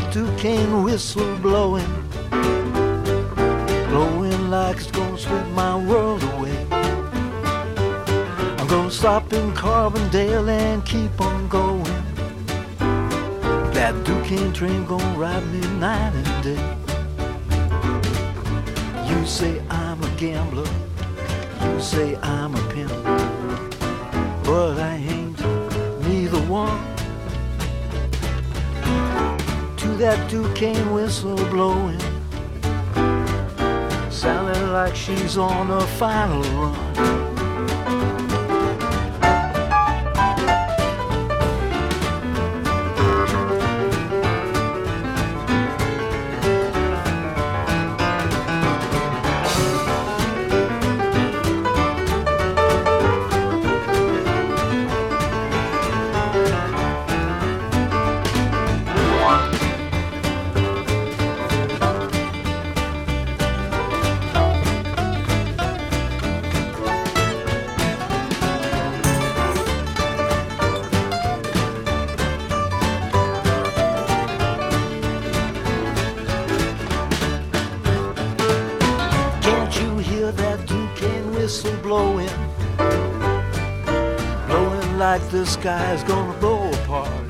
that 0.00 0.12
Duquesne 0.12 0.82
whistle 0.82 1.36
blowing, 1.38 1.86
blowing 3.88 4.50
like 4.50 4.76
it's 4.76 4.90
gonna 4.90 5.18
sweep 5.18 5.46
my 5.48 5.76
world 5.76 6.22
away. 6.34 6.66
I'm 8.58 8.66
gonna 8.66 8.90
stop 8.90 9.32
in 9.32 9.52
Carbondale 9.52 10.48
and 10.48 10.84
keep 10.84 11.20
on 11.20 11.48
going. 11.48 11.84
That 13.72 13.94
Duquesne 14.04 14.52
train 14.52 14.84
gonna 14.86 15.18
ride 15.18 15.46
me 15.48 15.60
night 15.78 16.12
and 16.14 16.44
day. 16.44 16.76
You 19.08 19.26
say 19.26 19.60
I'm 19.70 20.02
a 20.02 20.10
gambler, 20.16 20.70
you 21.62 21.80
say 21.80 22.16
I'm 22.16 22.54
a 22.54 22.62
pimp, 22.72 22.92
but 24.44 24.78
I 24.78 24.94
ain't 24.96 25.40
neither 26.06 26.40
one 26.42 26.99
that 30.00 30.30
Duquesne 30.30 30.94
whistle 30.94 31.36
blowing. 31.50 32.00
Sounding 34.10 34.72
like 34.72 34.96
she's 34.96 35.36
on 35.36 35.70
a 35.70 35.80
final 35.98 36.42
run. 36.42 37.19
Sky's 85.70 86.02
gonna 86.02 86.36
blow 86.40 86.62
apart. 86.78 87.26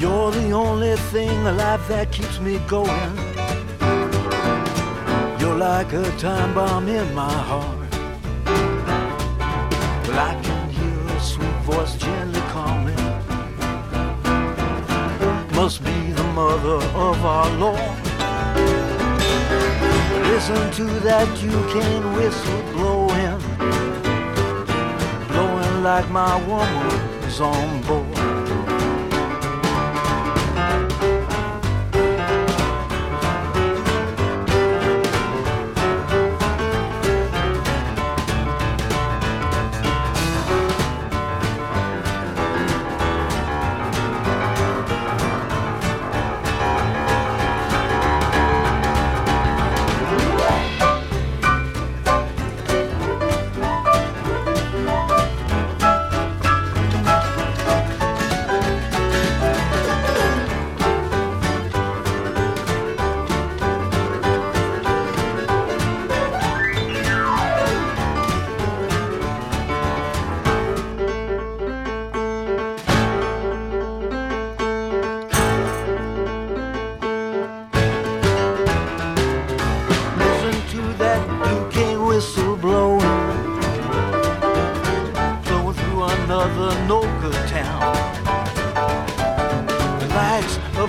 You're 0.00 0.30
the 0.30 0.50
only 0.64 0.94
thing 1.12 1.38
alive 1.52 1.84
that 1.88 2.06
keeps 2.12 2.38
me 2.46 2.54
going. 2.76 3.12
You're 5.40 5.60
like 5.70 5.90
a 6.04 6.04
time 6.26 6.52
bomb 6.54 6.86
in 6.88 7.08
my 7.14 7.36
heart. 7.50 7.92
Well, 10.06 10.20
I 10.30 10.32
can 10.46 10.64
hear 10.78 11.00
a 11.16 11.20
sweet 11.32 11.58
voice 11.68 11.94
gently 12.04 12.42
calling. 12.54 13.04
Must 15.58 15.78
be 15.88 15.98
the 16.20 16.28
mother 16.40 16.78
of 17.08 17.16
our 17.34 17.50
Lord. 17.64 17.96
Listen 20.30 20.62
to 20.78 20.86
that 21.08 21.28
you 21.46 21.56
can 21.74 22.00
whistle 22.16 22.62
blowing 22.72 23.01
like 25.82 26.08
my 26.10 26.36
woman's 26.46 27.40
on 27.40 27.82
board. 27.82 28.11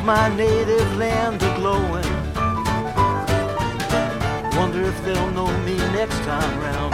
My 0.03 0.27
native 0.35 0.97
land 0.97 1.41
are 1.41 1.55
glowing. 1.55 2.03
Wonder 4.57 4.83
if 4.83 5.05
they'll 5.05 5.31
know 5.31 5.47
me 5.59 5.77
next 5.95 6.17
time 6.23 6.59
round. 6.59 6.93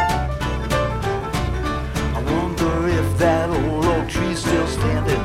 I 2.15 2.21
wonder 2.21 2.87
if 2.87 3.17
that 3.17 3.49
old 3.49 3.85
oak 3.85 4.07
tree's 4.09 4.39
still 4.39 4.67
standing. 4.67 5.23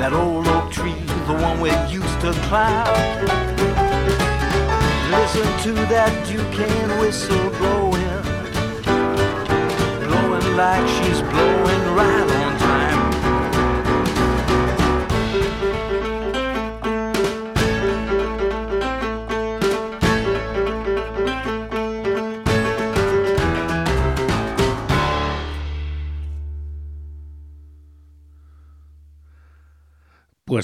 That 0.00 0.12
old 0.12 0.48
oak 0.48 0.72
tree, 0.72 1.00
the 1.28 1.34
one 1.34 1.60
we 1.60 1.70
used 1.92 2.20
to 2.22 2.32
climb. 2.48 3.24
Listen 5.12 5.46
to 5.62 5.72
that 5.94 6.12
Duquesne 6.26 6.98
whistle 6.98 7.50
blowing, 7.50 8.22
blowing 10.02 10.56
like 10.56 10.88
she's 10.88 11.20
blowing 11.22 11.94
right 11.94 12.33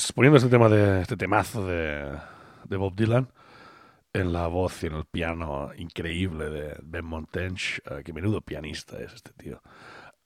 Pues 0.00 0.12
poniendo 0.12 0.38
este 0.38 0.48
tema 0.48 0.70
de 0.70 1.02
este 1.02 1.14
temazo 1.14 1.66
de, 1.66 2.18
de 2.64 2.76
Bob 2.78 2.96
Dylan 2.96 3.28
en 4.14 4.32
la 4.32 4.46
voz 4.46 4.82
y 4.82 4.86
en 4.86 4.94
el 4.94 5.04
piano 5.04 5.72
increíble 5.76 6.48
de 6.48 6.78
Ben 6.82 7.04
Montench, 7.04 7.82
eh, 7.84 8.02
que 8.02 8.14
menudo 8.14 8.40
pianista 8.40 8.98
es 8.98 9.12
este 9.12 9.34
tío. 9.34 9.60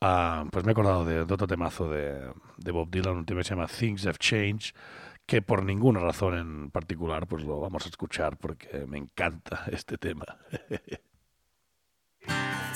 Ah, 0.00 0.44
pues 0.52 0.64
me 0.64 0.70
he 0.70 0.74
acordado 0.74 1.04
de, 1.04 1.24
de 1.24 1.34
otro 1.34 1.48
temazo 1.48 1.90
de, 1.90 2.20
de 2.56 2.70
Bob 2.70 2.88
Dylan, 2.88 3.16
un 3.16 3.26
tema 3.26 3.40
que 3.40 3.48
se 3.48 3.56
llama 3.56 3.66
Things 3.66 4.06
Have 4.06 4.18
Changed, 4.18 4.76
que 5.26 5.42
por 5.42 5.64
ninguna 5.64 5.98
razón 5.98 6.38
en 6.38 6.70
particular 6.70 7.26
pues 7.26 7.42
lo 7.42 7.58
vamos 7.58 7.84
a 7.84 7.88
escuchar 7.88 8.36
porque 8.36 8.86
me 8.86 8.98
encanta 8.98 9.64
este 9.72 9.98
tema. 9.98 10.24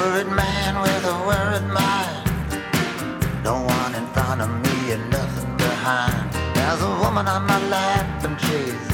worried 0.00 0.32
man 0.32 0.80
with 0.80 1.04
a 1.14 1.16
worried 1.28 1.68
mind. 1.78 2.24
No 3.44 3.54
one 3.76 3.94
in 3.94 4.06
front 4.14 4.40
of 4.40 4.50
me 4.64 4.92
and 4.94 5.04
nothing 5.10 5.52
behind. 5.56 6.32
There's 6.54 6.82
a 6.90 6.92
woman 7.02 7.26
on 7.28 7.42
my 7.46 7.60
lap 7.68 8.24
and 8.24 8.36
she's 8.46 8.84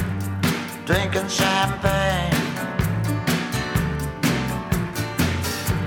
drinking 0.85 1.29
champagne. 1.29 2.43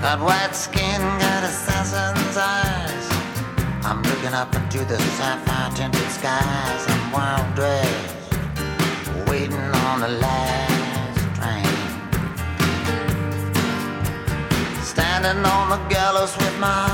Got 0.01 0.19
white 0.29 0.55
skin, 0.55 1.01
got 1.25 1.43
assassin's 1.43 2.37
eyes. 2.37 3.05
I'm 3.85 4.01
looking 4.01 4.33
up 4.33 4.55
into 4.55 4.79
the 4.85 4.97
sapphire 5.17 5.71
tinted 5.75 6.09
skies. 6.17 6.70
On 15.71 15.83
the 15.83 15.89
gallows 15.93 16.35
with 16.37 16.59
my 16.59 16.87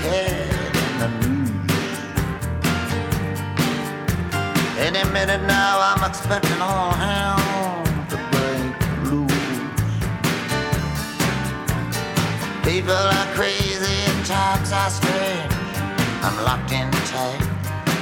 head 0.00 0.48
in 0.84 0.92
the 1.00 1.08
noose. 1.20 1.98
Any 4.78 5.04
minute 5.12 5.42
now, 5.46 5.78
I'm 5.80 6.02
expecting 6.08 6.60
all 6.60 6.92
hell 6.92 7.84
to 8.10 8.16
break 8.32 8.74
loose. 9.10 9.32
People 12.64 13.02
are 13.18 13.28
crazy 13.34 13.96
and 14.10 14.24
times 14.24 14.72
are 14.72 14.90
strange. 14.90 15.52
I'm 16.26 16.36
locked 16.44 16.72
in 16.72 16.90
tight, 17.12 17.42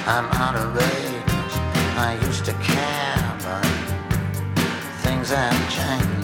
I'm 0.07 0.27
out 0.43 0.55
of 0.55 0.75
range. 0.77 1.55
I 1.97 2.19
used 2.27 2.45
to 2.45 2.53
care, 2.63 3.37
but 3.45 3.67
things 5.03 5.31
have 5.31 5.71
changed. 5.71 6.24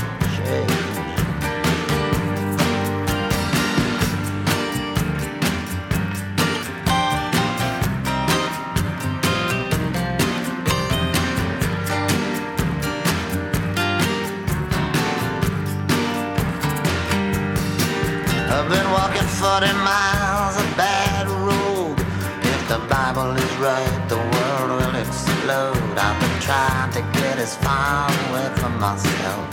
myself 28.81 29.47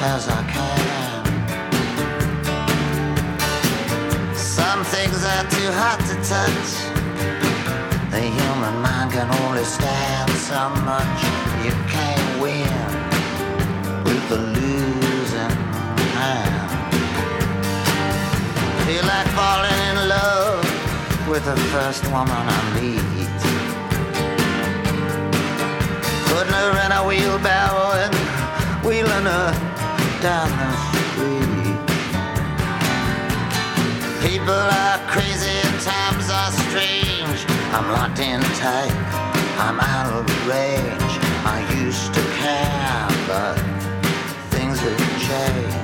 as 0.00 0.26
I 0.26 0.42
can. 0.54 1.24
Some 4.34 4.82
things 4.84 5.22
are 5.22 5.46
too 5.56 5.70
hot 5.80 6.00
to 6.08 6.16
touch. 6.32 6.70
The 8.10 8.22
human 8.22 8.76
mind 8.80 9.12
can 9.12 9.28
only 9.42 9.64
stand 9.64 10.30
so 10.48 10.70
much. 10.90 11.20
You 11.66 11.74
can't 11.92 12.40
win 12.40 12.88
with 14.02 14.22
the 14.30 14.40
losing 14.56 15.56
hand. 16.16 16.70
Feel 18.86 19.04
like 19.04 19.28
falling 19.36 19.80
in 19.90 19.96
love 20.08 20.64
with 21.28 21.44
the 21.44 21.56
first 21.68 22.02
woman 22.04 22.44
I 22.58 22.62
meet. 22.80 23.04
Putting 26.32 26.54
her 26.54 26.72
in 26.86 26.92
a 26.92 27.02
wheelbarrow 27.06 27.83
wheeling 29.04 29.26
her 29.26 29.52
down 30.22 30.48
the 30.60 30.72
street. 30.88 31.78
People 34.26 34.54
are 34.54 34.98
crazy 35.08 35.50
and 35.50 35.80
times 35.80 36.30
are 36.30 36.52
strange. 36.68 37.40
I'm 37.74 37.90
locked 37.92 38.18
in 38.18 38.40
tight, 38.62 38.94
I'm 39.58 39.78
out 39.80 40.12
of 40.12 40.48
range. 40.48 41.14
I 41.44 41.58
used 41.84 42.14
to 42.14 42.22
care, 42.40 43.08
but 43.28 43.56
things 44.50 44.78
have 44.80 44.98
changed. 45.28 45.83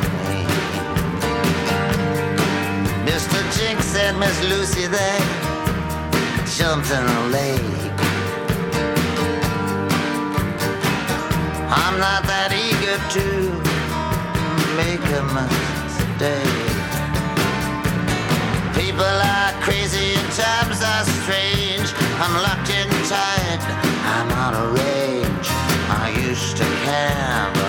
Jinx 3.53 3.85
said 3.85 4.17
Miss 4.17 4.41
Lucy 4.43 4.87
there 4.87 5.19
jumped 6.57 6.89
in 6.91 7.03
the 7.05 7.21
lake. 7.31 7.91
I'm 11.69 11.99
not 11.99 12.23
that 12.31 12.51
eager 12.55 12.97
to 13.15 13.25
make 14.79 15.03
a 15.19 15.23
mistake. 15.35 16.71
People 18.73 19.15
are 19.35 19.51
crazy 19.61 20.15
and 20.15 20.31
times 20.31 20.79
are 20.81 21.05
strange. 21.19 21.89
I'm 22.23 22.35
locked 22.45 22.69
in 22.69 22.87
tight, 23.11 23.61
I'm 24.15 24.29
on 24.45 24.53
a 24.53 24.65
range. 24.79 25.47
I 26.03 26.13
used 26.29 26.55
to 26.57 26.67
care, 26.85 27.60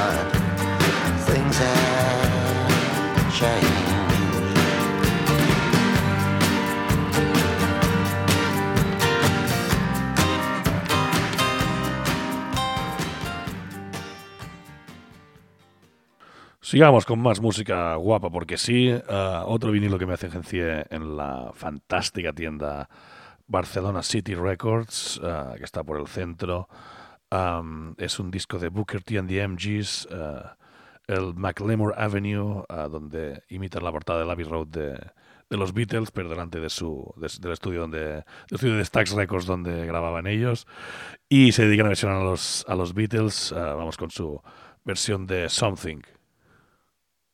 Sigamos 16.72 17.04
con 17.04 17.20
más 17.20 17.38
música 17.38 17.96
guapa, 17.96 18.30
porque 18.30 18.56
sí, 18.56 18.88
eh, 18.88 19.02
otro 19.44 19.72
vinilo 19.72 19.98
que 19.98 20.06
me 20.06 20.14
agencié 20.14 20.86
en 20.88 21.18
la 21.18 21.50
fantástica 21.52 22.32
tienda 22.32 22.88
Barcelona 23.46 24.02
City 24.02 24.34
Records, 24.34 25.20
eh, 25.22 25.56
que 25.58 25.64
está 25.64 25.84
por 25.84 26.00
el 26.00 26.06
centro. 26.06 26.70
Es 27.98 28.18
un 28.18 28.30
disco 28.30 28.58
de 28.58 28.70
Booker 28.70 29.02
T 29.02 29.18
and 29.18 29.28
the 29.28 29.46
MGs, 29.46 30.08
eh, 30.10 30.42
el 31.08 31.34
McLemore 31.34 31.94
Avenue, 31.94 32.64
donde 32.90 33.42
imitan 33.50 33.84
la 33.84 33.92
portada 33.92 34.20
del 34.20 34.30
Abbey 34.30 34.46
Road 34.46 34.68
de, 34.68 34.98
los 35.50 35.74
Beatles, 35.74 36.10
pero 36.10 36.30
delante 36.30 36.58
de 36.58 36.70
su, 36.70 37.12
de- 37.18 37.28
del 37.38 37.52
estudio 37.52 37.82
donde, 37.82 37.98
del 38.00 38.24
estudio 38.50 38.76
de 38.78 38.84
Stax 38.86 39.12
Records 39.12 39.44
donde 39.44 39.84
grababan 39.84 40.26
ellos. 40.26 40.66
Y 41.28 41.52
se 41.52 41.66
dedican 41.66 41.84
a 41.84 41.90
versionar 41.90 42.22
a 42.22 42.24
los, 42.24 42.64
a 42.66 42.74
los 42.74 42.94
Beatles. 42.94 43.52
vamos 43.54 43.98
con 43.98 44.10
su 44.10 44.40
versión 44.86 45.26
de. 45.26 45.50
Something 45.50 46.00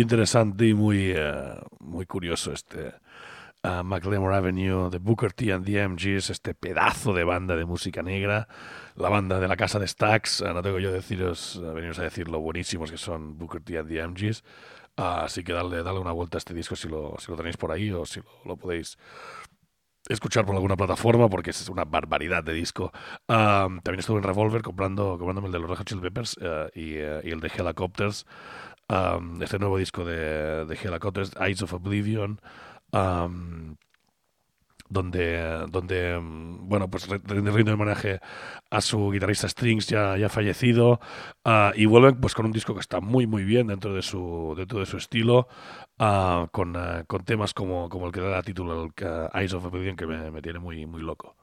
interesante 0.00 0.66
y 0.66 0.74
muy, 0.74 1.12
eh, 1.14 1.54
muy 1.80 2.06
curioso 2.06 2.52
este 2.52 2.92
uh, 3.64 3.82
McLemore 3.84 4.36
Avenue 4.36 4.90
de 4.90 4.98
Booker 4.98 5.32
T 5.32 5.52
and 5.52 5.64
the 5.64 5.86
MGs, 5.86 6.30
este 6.30 6.54
pedazo 6.54 7.12
de 7.12 7.24
banda 7.24 7.56
de 7.56 7.64
música 7.64 8.02
negra, 8.02 8.48
la 8.96 9.08
banda 9.08 9.40
de 9.40 9.48
la 9.48 9.56
casa 9.56 9.78
de 9.78 9.88
Stax, 9.88 10.42
eh, 10.42 10.52
no 10.52 10.62
tengo 10.62 10.78
yo 10.78 10.92
deciros, 10.92 11.56
eh, 11.56 11.72
veniros 11.72 11.98
a 11.98 12.02
decir 12.02 12.28
lo 12.28 12.40
buenísimos 12.40 12.90
que 12.90 12.98
son 12.98 13.38
Booker 13.38 13.62
T 13.62 13.78
and 13.78 13.88
the 13.88 14.06
MGs, 14.06 14.44
así 14.96 15.44
que 15.44 15.52
dale, 15.52 15.82
dale 15.82 15.98
una 15.98 16.12
vuelta 16.12 16.36
a 16.36 16.40
este 16.40 16.54
disco 16.54 16.76
si 16.76 16.88
lo, 16.88 17.16
si 17.18 17.30
lo 17.30 17.36
tenéis 17.36 17.56
por 17.56 17.72
ahí 17.72 17.90
o 17.90 18.04
si 18.04 18.20
lo, 18.44 18.56
podéis 18.56 18.98
escuchar 20.08 20.44
por 20.44 20.54
alguna 20.54 20.76
plataforma 20.76 21.28
porque 21.28 21.50
es 21.50 21.68
una 21.68 21.84
barbaridad 21.84 22.42
de 22.42 22.52
disco. 22.52 22.90
Um, 23.28 23.80
también 23.80 24.00
estuve 24.00 24.18
en 24.18 24.24
Revolver 24.24 24.62
comprando, 24.62 25.16
comprándome 25.16 25.46
el 25.46 25.52
de 25.52 25.58
los 25.58 25.70
Red 25.70 25.76
Hot 25.76 26.00
Peppers 26.02 26.36
eh, 26.40 26.70
y, 26.74 27.28
y 27.28 27.32
el 27.32 27.40
de 27.40 27.50
Helicopters. 27.56 28.26
Um, 28.90 29.40
este 29.40 29.60
nuevo 29.60 29.78
disco 29.78 30.04
de, 30.04 30.64
de 30.66 30.78
Eyes 31.40 31.62
of 31.62 31.72
Oblivion. 31.74 32.40
um, 32.92 33.76
donde, 34.88 35.66
donde 35.70 36.18
bueno, 36.20 36.90
pues 36.90 37.08
rinde 37.08 37.72
homenaje 37.72 38.20
a 38.70 38.80
su 38.80 39.10
guitarrista 39.12 39.48
Strings 39.48 39.86
ya, 39.86 40.16
ya 40.16 40.28
fallecido 40.28 41.00
ah, 41.44 41.72
y 41.76 41.86
vuelven 41.86 42.20
pues 42.20 42.34
con 42.34 42.46
un 42.46 42.52
disco 42.52 42.74
que 42.74 42.80
está 42.80 43.00
muy 43.00 43.26
muy 43.26 43.44
bien 43.44 43.68
dentro 43.68 43.94
de 43.94 44.02
su, 44.02 44.54
dentro 44.56 44.80
de 44.80 44.86
su 44.86 44.96
estilo 44.96 45.46
ah, 45.98 46.48
con, 46.50 46.76
ah, 46.76 47.04
con 47.06 47.24
temas 47.24 47.54
como, 47.54 47.88
como 47.88 48.06
el 48.06 48.12
que 48.12 48.20
da 48.20 48.42
título 48.42 48.90
Eyes 49.34 49.54
of 49.54 49.64
Oblivion 49.64 49.96
que 49.96 50.06
me, 50.06 50.30
me 50.32 50.42
tiene 50.42 50.58
muy, 50.58 50.84
muy 50.86 51.02
loco. 51.02 51.36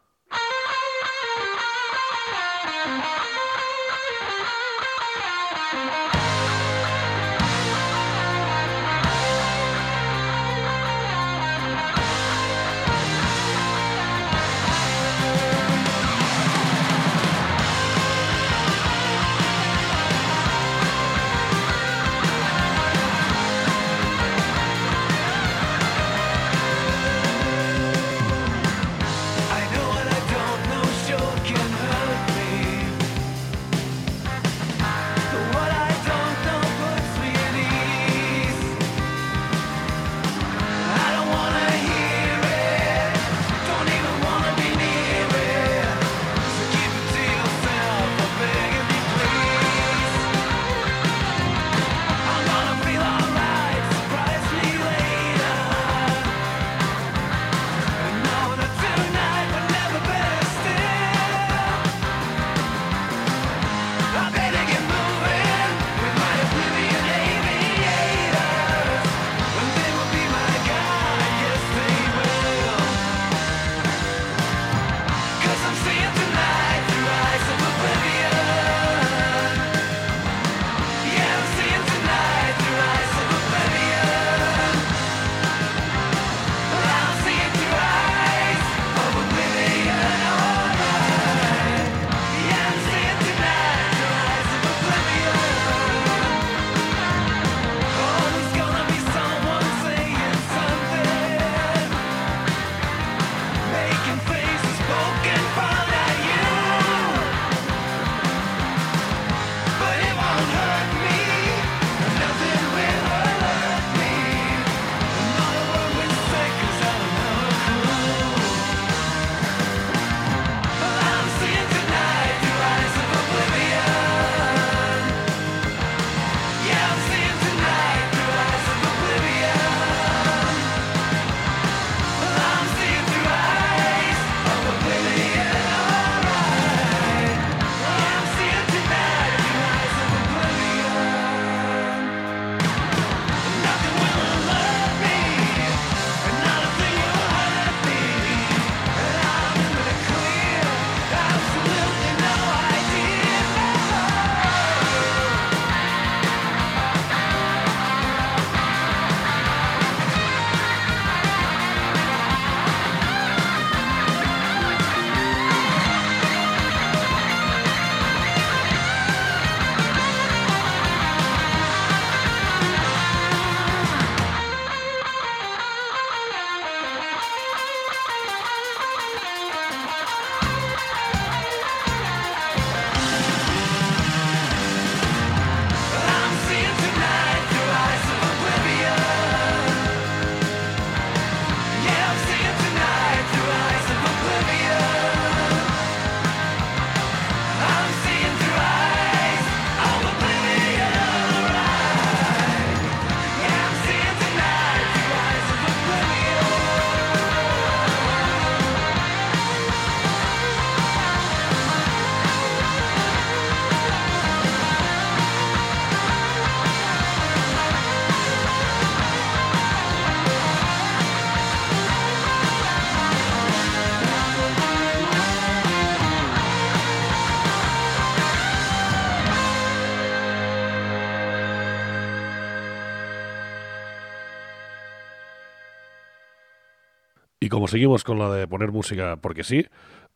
Seguimos 237.68 238.04
con 238.04 238.20
la 238.20 238.32
de 238.32 238.48
poner 238.48 238.72
música 238.72 239.18
porque 239.18 239.44
sí, 239.44 239.66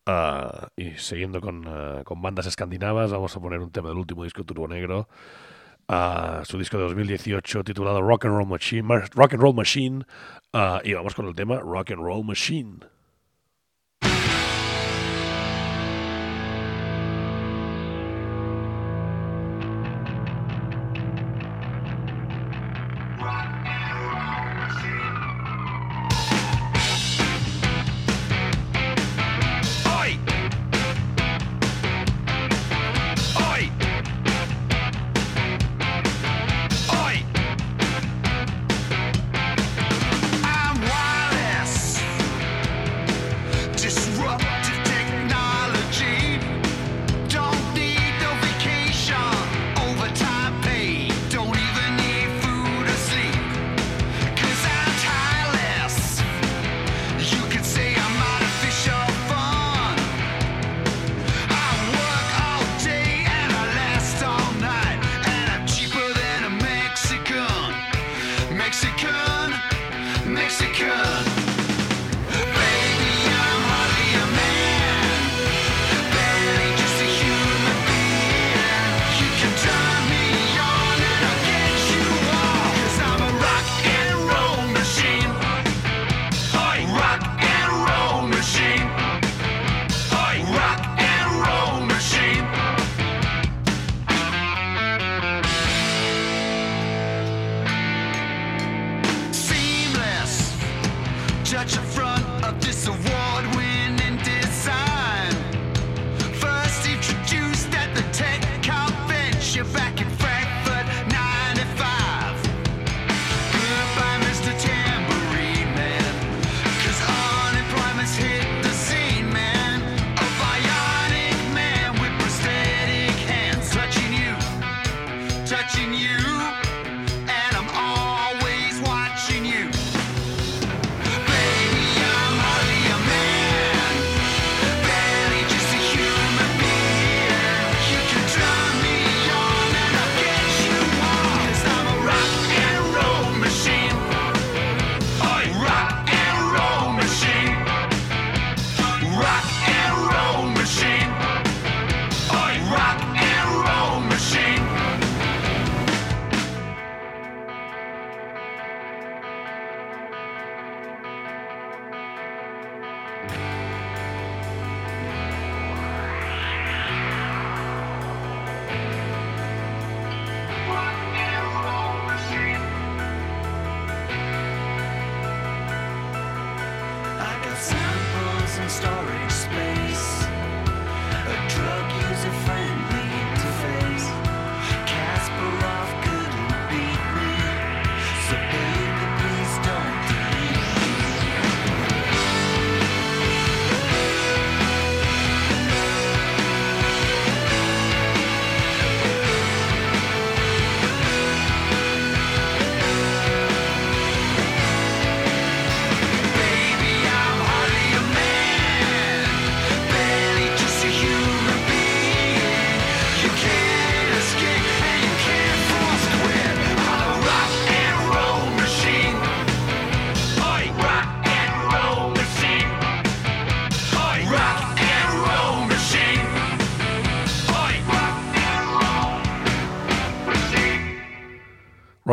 ah, 0.05 0.69
y 0.75 0.91
siguiendo 0.91 1.41
con, 1.41 1.65
ah, 1.67 2.01
con 2.03 2.21
bandas 2.21 2.45
escandinavas, 2.45 3.11
vamos 3.11 3.35
a 3.35 3.39
poner 3.39 3.59
un 3.59 3.71
tema 3.71 3.89
del 3.89 3.97
último 3.97 4.23
disco 4.23 4.43
Turbo 4.43 4.67
Negro, 4.67 5.07
a 5.87 6.43
su 6.45 6.57
disco 6.57 6.77
de 6.77 6.83
2018 6.83 7.63
titulado 7.63 8.01
Rock 8.01 8.25
and 8.25 8.35
Roll 8.35 8.47
Machine, 8.47 8.87
Rock 9.13 9.33
and 9.33 9.41
Roll 9.41 9.55
Machine, 9.55 10.05
ah, 10.53 10.81
y 10.83 10.93
vamos 10.93 11.15
con 11.15 11.27
el 11.27 11.35
tema 11.35 11.59
Rock 11.59 11.91
and 11.91 12.01
Roll 12.01 12.25
Machine. 12.25 12.79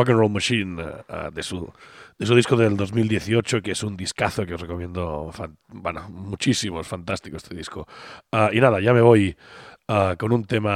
Rock 0.09 0.15
and 0.15 0.19
Roll 0.19 0.31
Machine 0.31 0.81
eh, 0.81 1.29
de, 1.33 1.43
su, 1.43 1.71
de 2.17 2.25
su 2.25 2.35
disco 2.35 2.55
del 2.55 2.75
2018, 2.77 3.61
que 3.61 3.71
es 3.71 3.83
un 3.83 3.95
discazo 3.97 4.45
que 4.45 4.53
os 4.55 4.61
recomiendo, 4.61 5.29
fan- 5.31 5.57
bueno, 5.67 6.07
muchísimo, 6.09 6.81
es 6.81 6.87
fantástico 6.87 7.37
este 7.37 7.55
disco. 7.55 7.87
Ah, 8.31 8.49
y 8.53 8.59
nada, 8.61 8.79
ya 8.79 8.93
me 8.93 9.01
voy 9.01 9.35
ah, 9.87 10.15
con 10.17 10.31
un 10.31 10.45
tema 10.45 10.71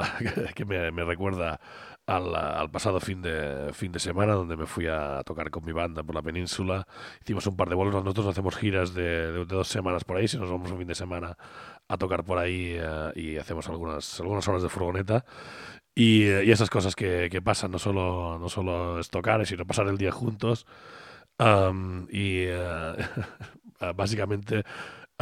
ah, 0.00 0.18
que 0.54 0.64
me, 0.64 0.90
me 0.92 1.04
recuerda 1.04 1.60
al, 2.06 2.34
al 2.34 2.70
pasado 2.70 2.98
fin 3.00 3.22
de, 3.22 3.70
fin 3.72 3.92
de 3.92 3.98
semana, 4.00 4.32
donde 4.34 4.56
me 4.56 4.66
fui 4.66 4.86
a 4.88 5.22
tocar 5.24 5.50
con 5.50 5.64
mi 5.64 5.72
banda 5.72 6.02
por 6.02 6.14
la 6.14 6.22
península. 6.22 6.86
Hicimos 7.22 7.46
un 7.46 7.56
par 7.56 7.68
de 7.68 7.74
vuelos, 7.76 7.94
nosotros 7.94 8.26
hacemos 8.26 8.56
giras 8.56 8.92
de, 8.94 9.02
de- 9.32 9.32
de 9.32 9.44
dos 9.44 9.68
semanas 9.68 10.04
por 10.04 10.16
ahí, 10.16 10.26
si 10.28 10.36
nos 10.38 10.50
vamos 10.50 10.70
un 10.72 10.78
fin 10.78 10.88
de 10.88 10.94
semana 10.94 11.36
a 11.88 11.98
tocar 11.98 12.24
por 12.24 12.38
ahí 12.38 12.76
eh, 12.78 13.12
y 13.14 13.36
hacemos 13.36 13.68
algunas, 13.68 14.18
algunas 14.20 14.46
horas 14.48 14.62
de 14.62 14.68
furgoneta. 14.68 15.24
Y, 15.94 16.24
y 16.24 16.50
esas 16.50 16.70
cosas 16.70 16.96
que, 16.96 17.28
que 17.30 17.42
pasan, 17.42 17.70
no 17.70 17.78
solo, 17.78 18.38
no 18.38 18.48
solo 18.48 18.98
es 18.98 19.10
tocar, 19.10 19.44
sino 19.46 19.66
pasar 19.66 19.88
el 19.88 19.98
día 19.98 20.12
juntos. 20.12 20.66
Am, 21.38 22.06
y 22.10 22.44
eh, 22.46 22.94
básicamente 23.96 24.64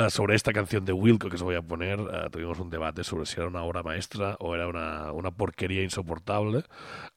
sobre 0.09 0.36
esta 0.36 0.53
canción 0.53 0.84
de 0.84 0.92
Wilco 0.92 1.28
que 1.28 1.34
os 1.36 1.42
voy 1.42 1.57
a 1.57 1.62
poner, 1.62 2.01
ah, 2.12 2.28
tuvimos 2.30 2.59
un 2.61 2.70
debate 2.70 3.05
sobre 3.05 3.26
si 3.26 3.38
era 3.40 3.48
una 3.48 3.62
obra 3.62 3.82
maestra 3.82 4.36
o 4.38 4.55
era 4.55 4.68
una, 4.68 5.12
una 5.12 5.30
porquería 5.32 5.82
insoportable. 5.82 6.62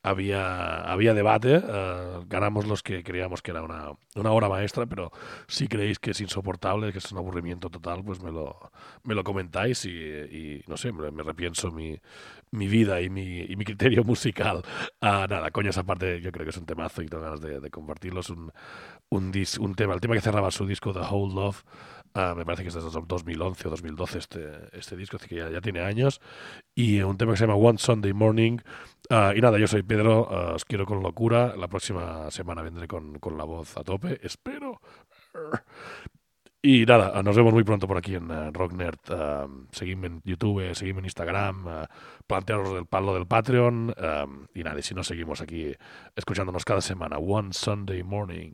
Había, 0.03 0.81
había 0.81 1.13
debate, 1.13 1.61
ah, 1.67 2.21
ganamos 2.27 2.65
los 2.67 2.83
que 2.83 3.03
creíamos 3.03 3.41
que 3.41 3.51
era 3.51 3.63
una, 3.63 3.91
una 4.15 4.31
obra 4.31 4.49
maestra, 4.49 4.85
pero 4.87 5.11
si 5.47 5.67
creéis 5.67 5.99
que 5.99 6.11
es 6.11 6.21
insoportable, 6.21 6.91
que 6.91 6.99
es 6.99 7.11
un 7.11 7.19
aburrimiento 7.19 7.69
total, 7.69 8.03
pues 8.03 8.21
me 8.21 8.31
lo, 8.31 8.71
me 9.03 9.15
lo 9.15 9.23
comentáis 9.23 9.85
y, 9.85 10.63
no 10.67 10.77
sé, 10.77 10.91
me, 10.91 11.09
repienso 11.23 11.71
mi, 11.71 11.99
mi 12.51 12.67
vida 12.67 13.01
y 13.01 13.09
mi, 13.09 13.45
mi 13.55 13.65
criterio 13.65 14.03
musical. 14.05 14.63
Ah, 15.01 15.27
nada, 15.29 15.51
coño, 15.51 15.69
esa 15.69 15.83
parte 15.83 16.21
yo 16.21 16.31
creo 16.31 16.45
que 16.45 16.51
es 16.51 16.57
un 16.57 16.65
temazo 16.65 17.01
y 17.01 17.07
tengo 17.07 17.23
ganas 17.23 17.41
de, 17.41 17.59
de 17.59 17.69
compartirlo. 17.71 18.19
Es 18.21 18.29
un, 18.29 18.51
un, 19.09 19.31
dis- 19.33 19.59
un 19.59 19.75
tema, 19.75 19.93
el 19.93 20.01
tema 20.01 20.15
que 20.15 20.21
cerraba 20.21 20.51
su 20.51 20.65
disco 20.65 20.93
The 20.93 20.99
Whole 21.01 21.33
Love. 21.35 21.63
Ah, 22.15 22.35
me 22.37 22.45
parece 22.45 22.61
que 22.61 22.69
es 22.69 22.75
desde 22.75 22.89
2011 22.91 23.67
o 23.67 23.71
2012 23.71 24.17
este, 24.19 24.51
este 24.71 24.95
disco, 24.95 25.17
así 25.17 25.27
que 25.27 25.35
ya, 25.35 25.49
ya 25.49 25.61
tiene 25.61 25.81
años. 25.81 26.21
Y 26.75 27.01
un 27.01 27.17
tema 27.17 27.31
que 27.33 27.37
se 27.37 27.45
llama 27.45 27.55
One 27.55 27.79
Sunday 27.79 28.13
Morning. 28.13 28.59
Ah, 29.09 29.33
y 29.35 29.41
nada, 29.41 29.57
yo 29.57 29.67
soy 29.67 29.81
Pedro, 29.81 30.27
ah, 30.29 30.53
os 30.53 30.65
quiero 30.65 30.85
con 30.85 31.01
locura. 31.01 31.55
La 31.57 31.67
próxima 31.67 32.29
semana 32.29 32.61
vendré 32.61 32.87
con, 32.87 33.17
con 33.19 33.37
la 33.37 33.45
voz 33.45 33.75
a 33.77 33.83
tope, 33.83 34.19
espero. 34.23 34.79
Y 36.65 36.85
nada, 36.85 37.21
nos 37.23 37.35
vemos 37.35 37.51
muy 37.51 37.63
pronto 37.65 37.87
por 37.87 37.97
aquí 37.97 38.15
en 38.15 38.31
eh, 38.31 38.51
Rock 38.51 38.73
Nerd. 38.73 38.99
Ah, 39.09 39.47
seguidme 39.71 40.07
en 40.07 40.21
YouTube, 40.23 40.73
seguidme 40.75 40.99
en 40.99 41.05
Instagram, 41.05 41.87
plantearos 42.27 42.73
del 42.75 42.85
palo 42.85 43.15
del 43.15 43.25
Patreon. 43.27 43.93
y 44.53 44.63
nada, 44.63 44.79
y 44.79 44.83
si 44.83 44.93
no, 44.93 45.03
seguimos 45.03 45.41
aquí 45.41 45.73
escuchándonos 46.15 46.63
cada 46.63 46.81
semana. 46.81 47.17
One 47.17 47.53
Sunday 47.53 48.03
Morning. 48.03 48.53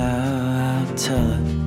i'll 0.00 0.94
tell 0.96 1.32
it. 1.32 1.57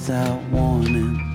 Without 0.00 0.42
warning. 0.50 1.29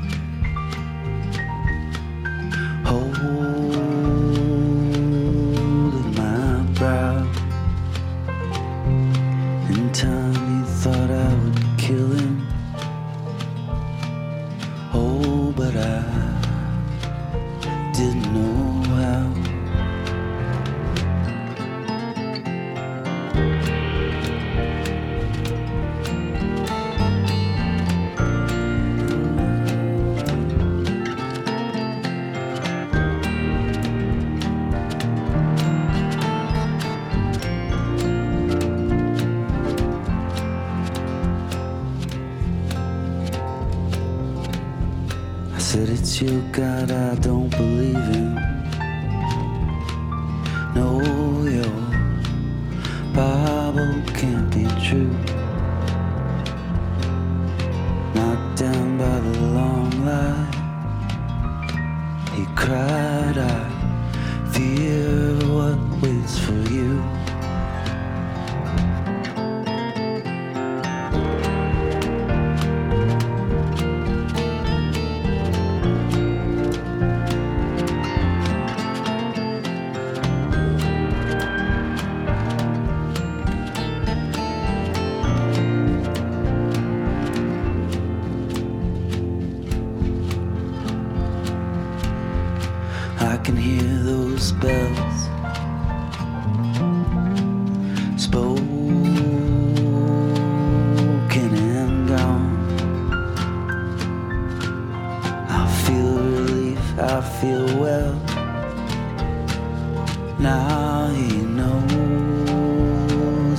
Now 110.37 111.07
he 111.13 111.37
knows 111.43 111.85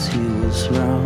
he 0.09 0.27
was 0.41 0.69
wrong. 0.69 1.06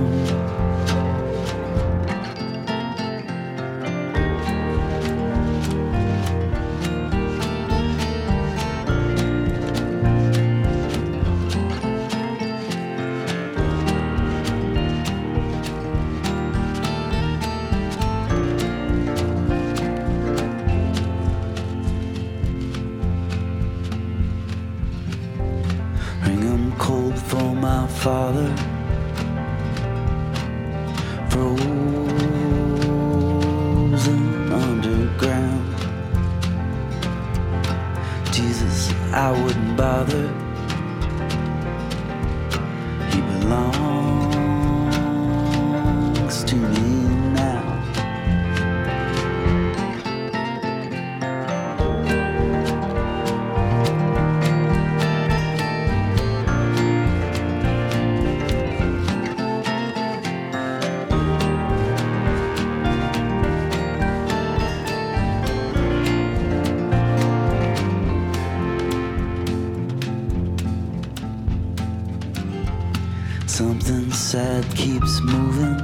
keeps 74.75 75.21
moving. 75.23 75.80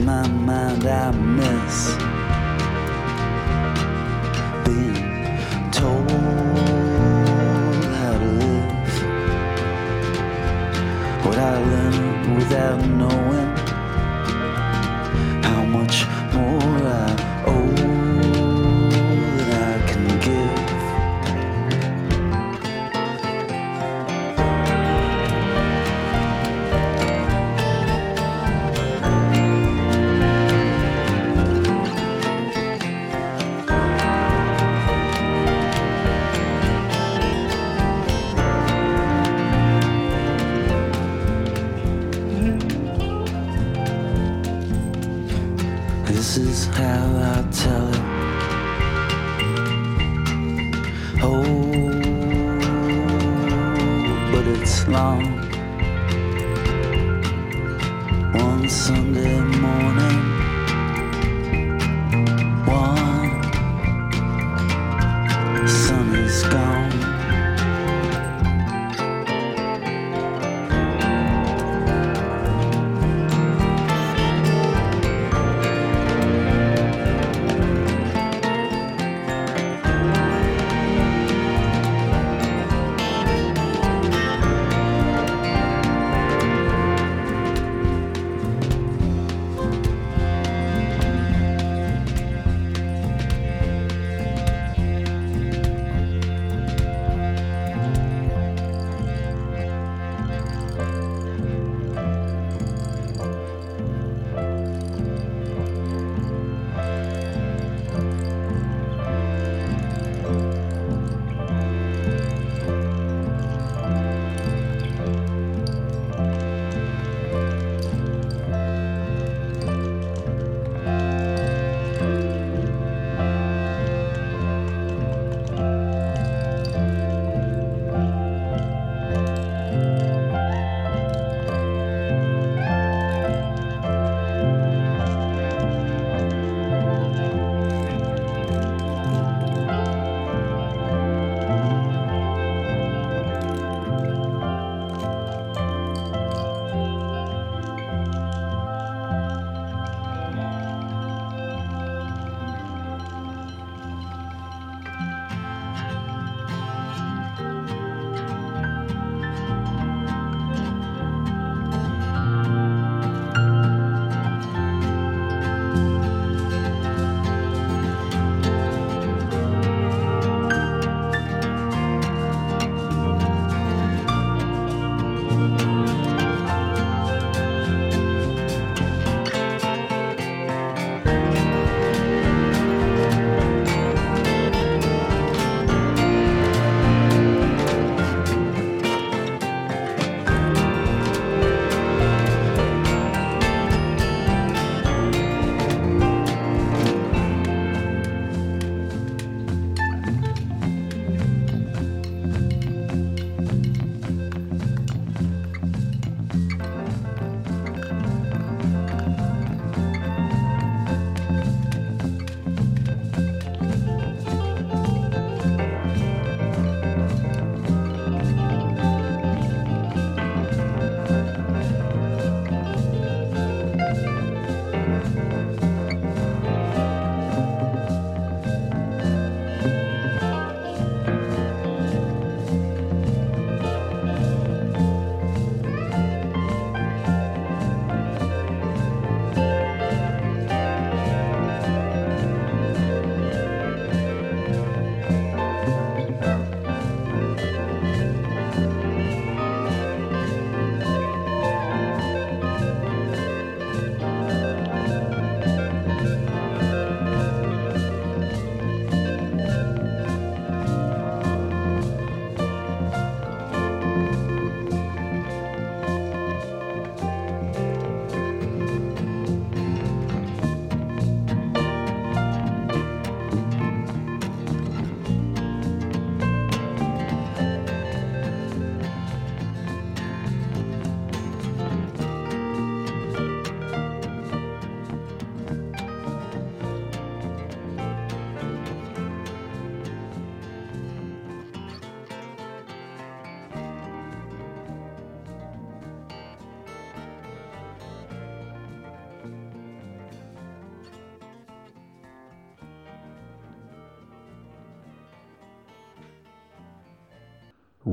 my 0.00 0.26
mind 0.28 0.86
I 0.86 1.10
miss. 1.10 2.07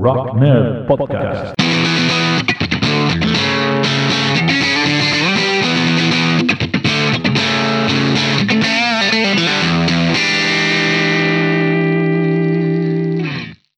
Rock 0.05 0.35
Nerd 0.37 0.85
Podcast. 0.85 1.54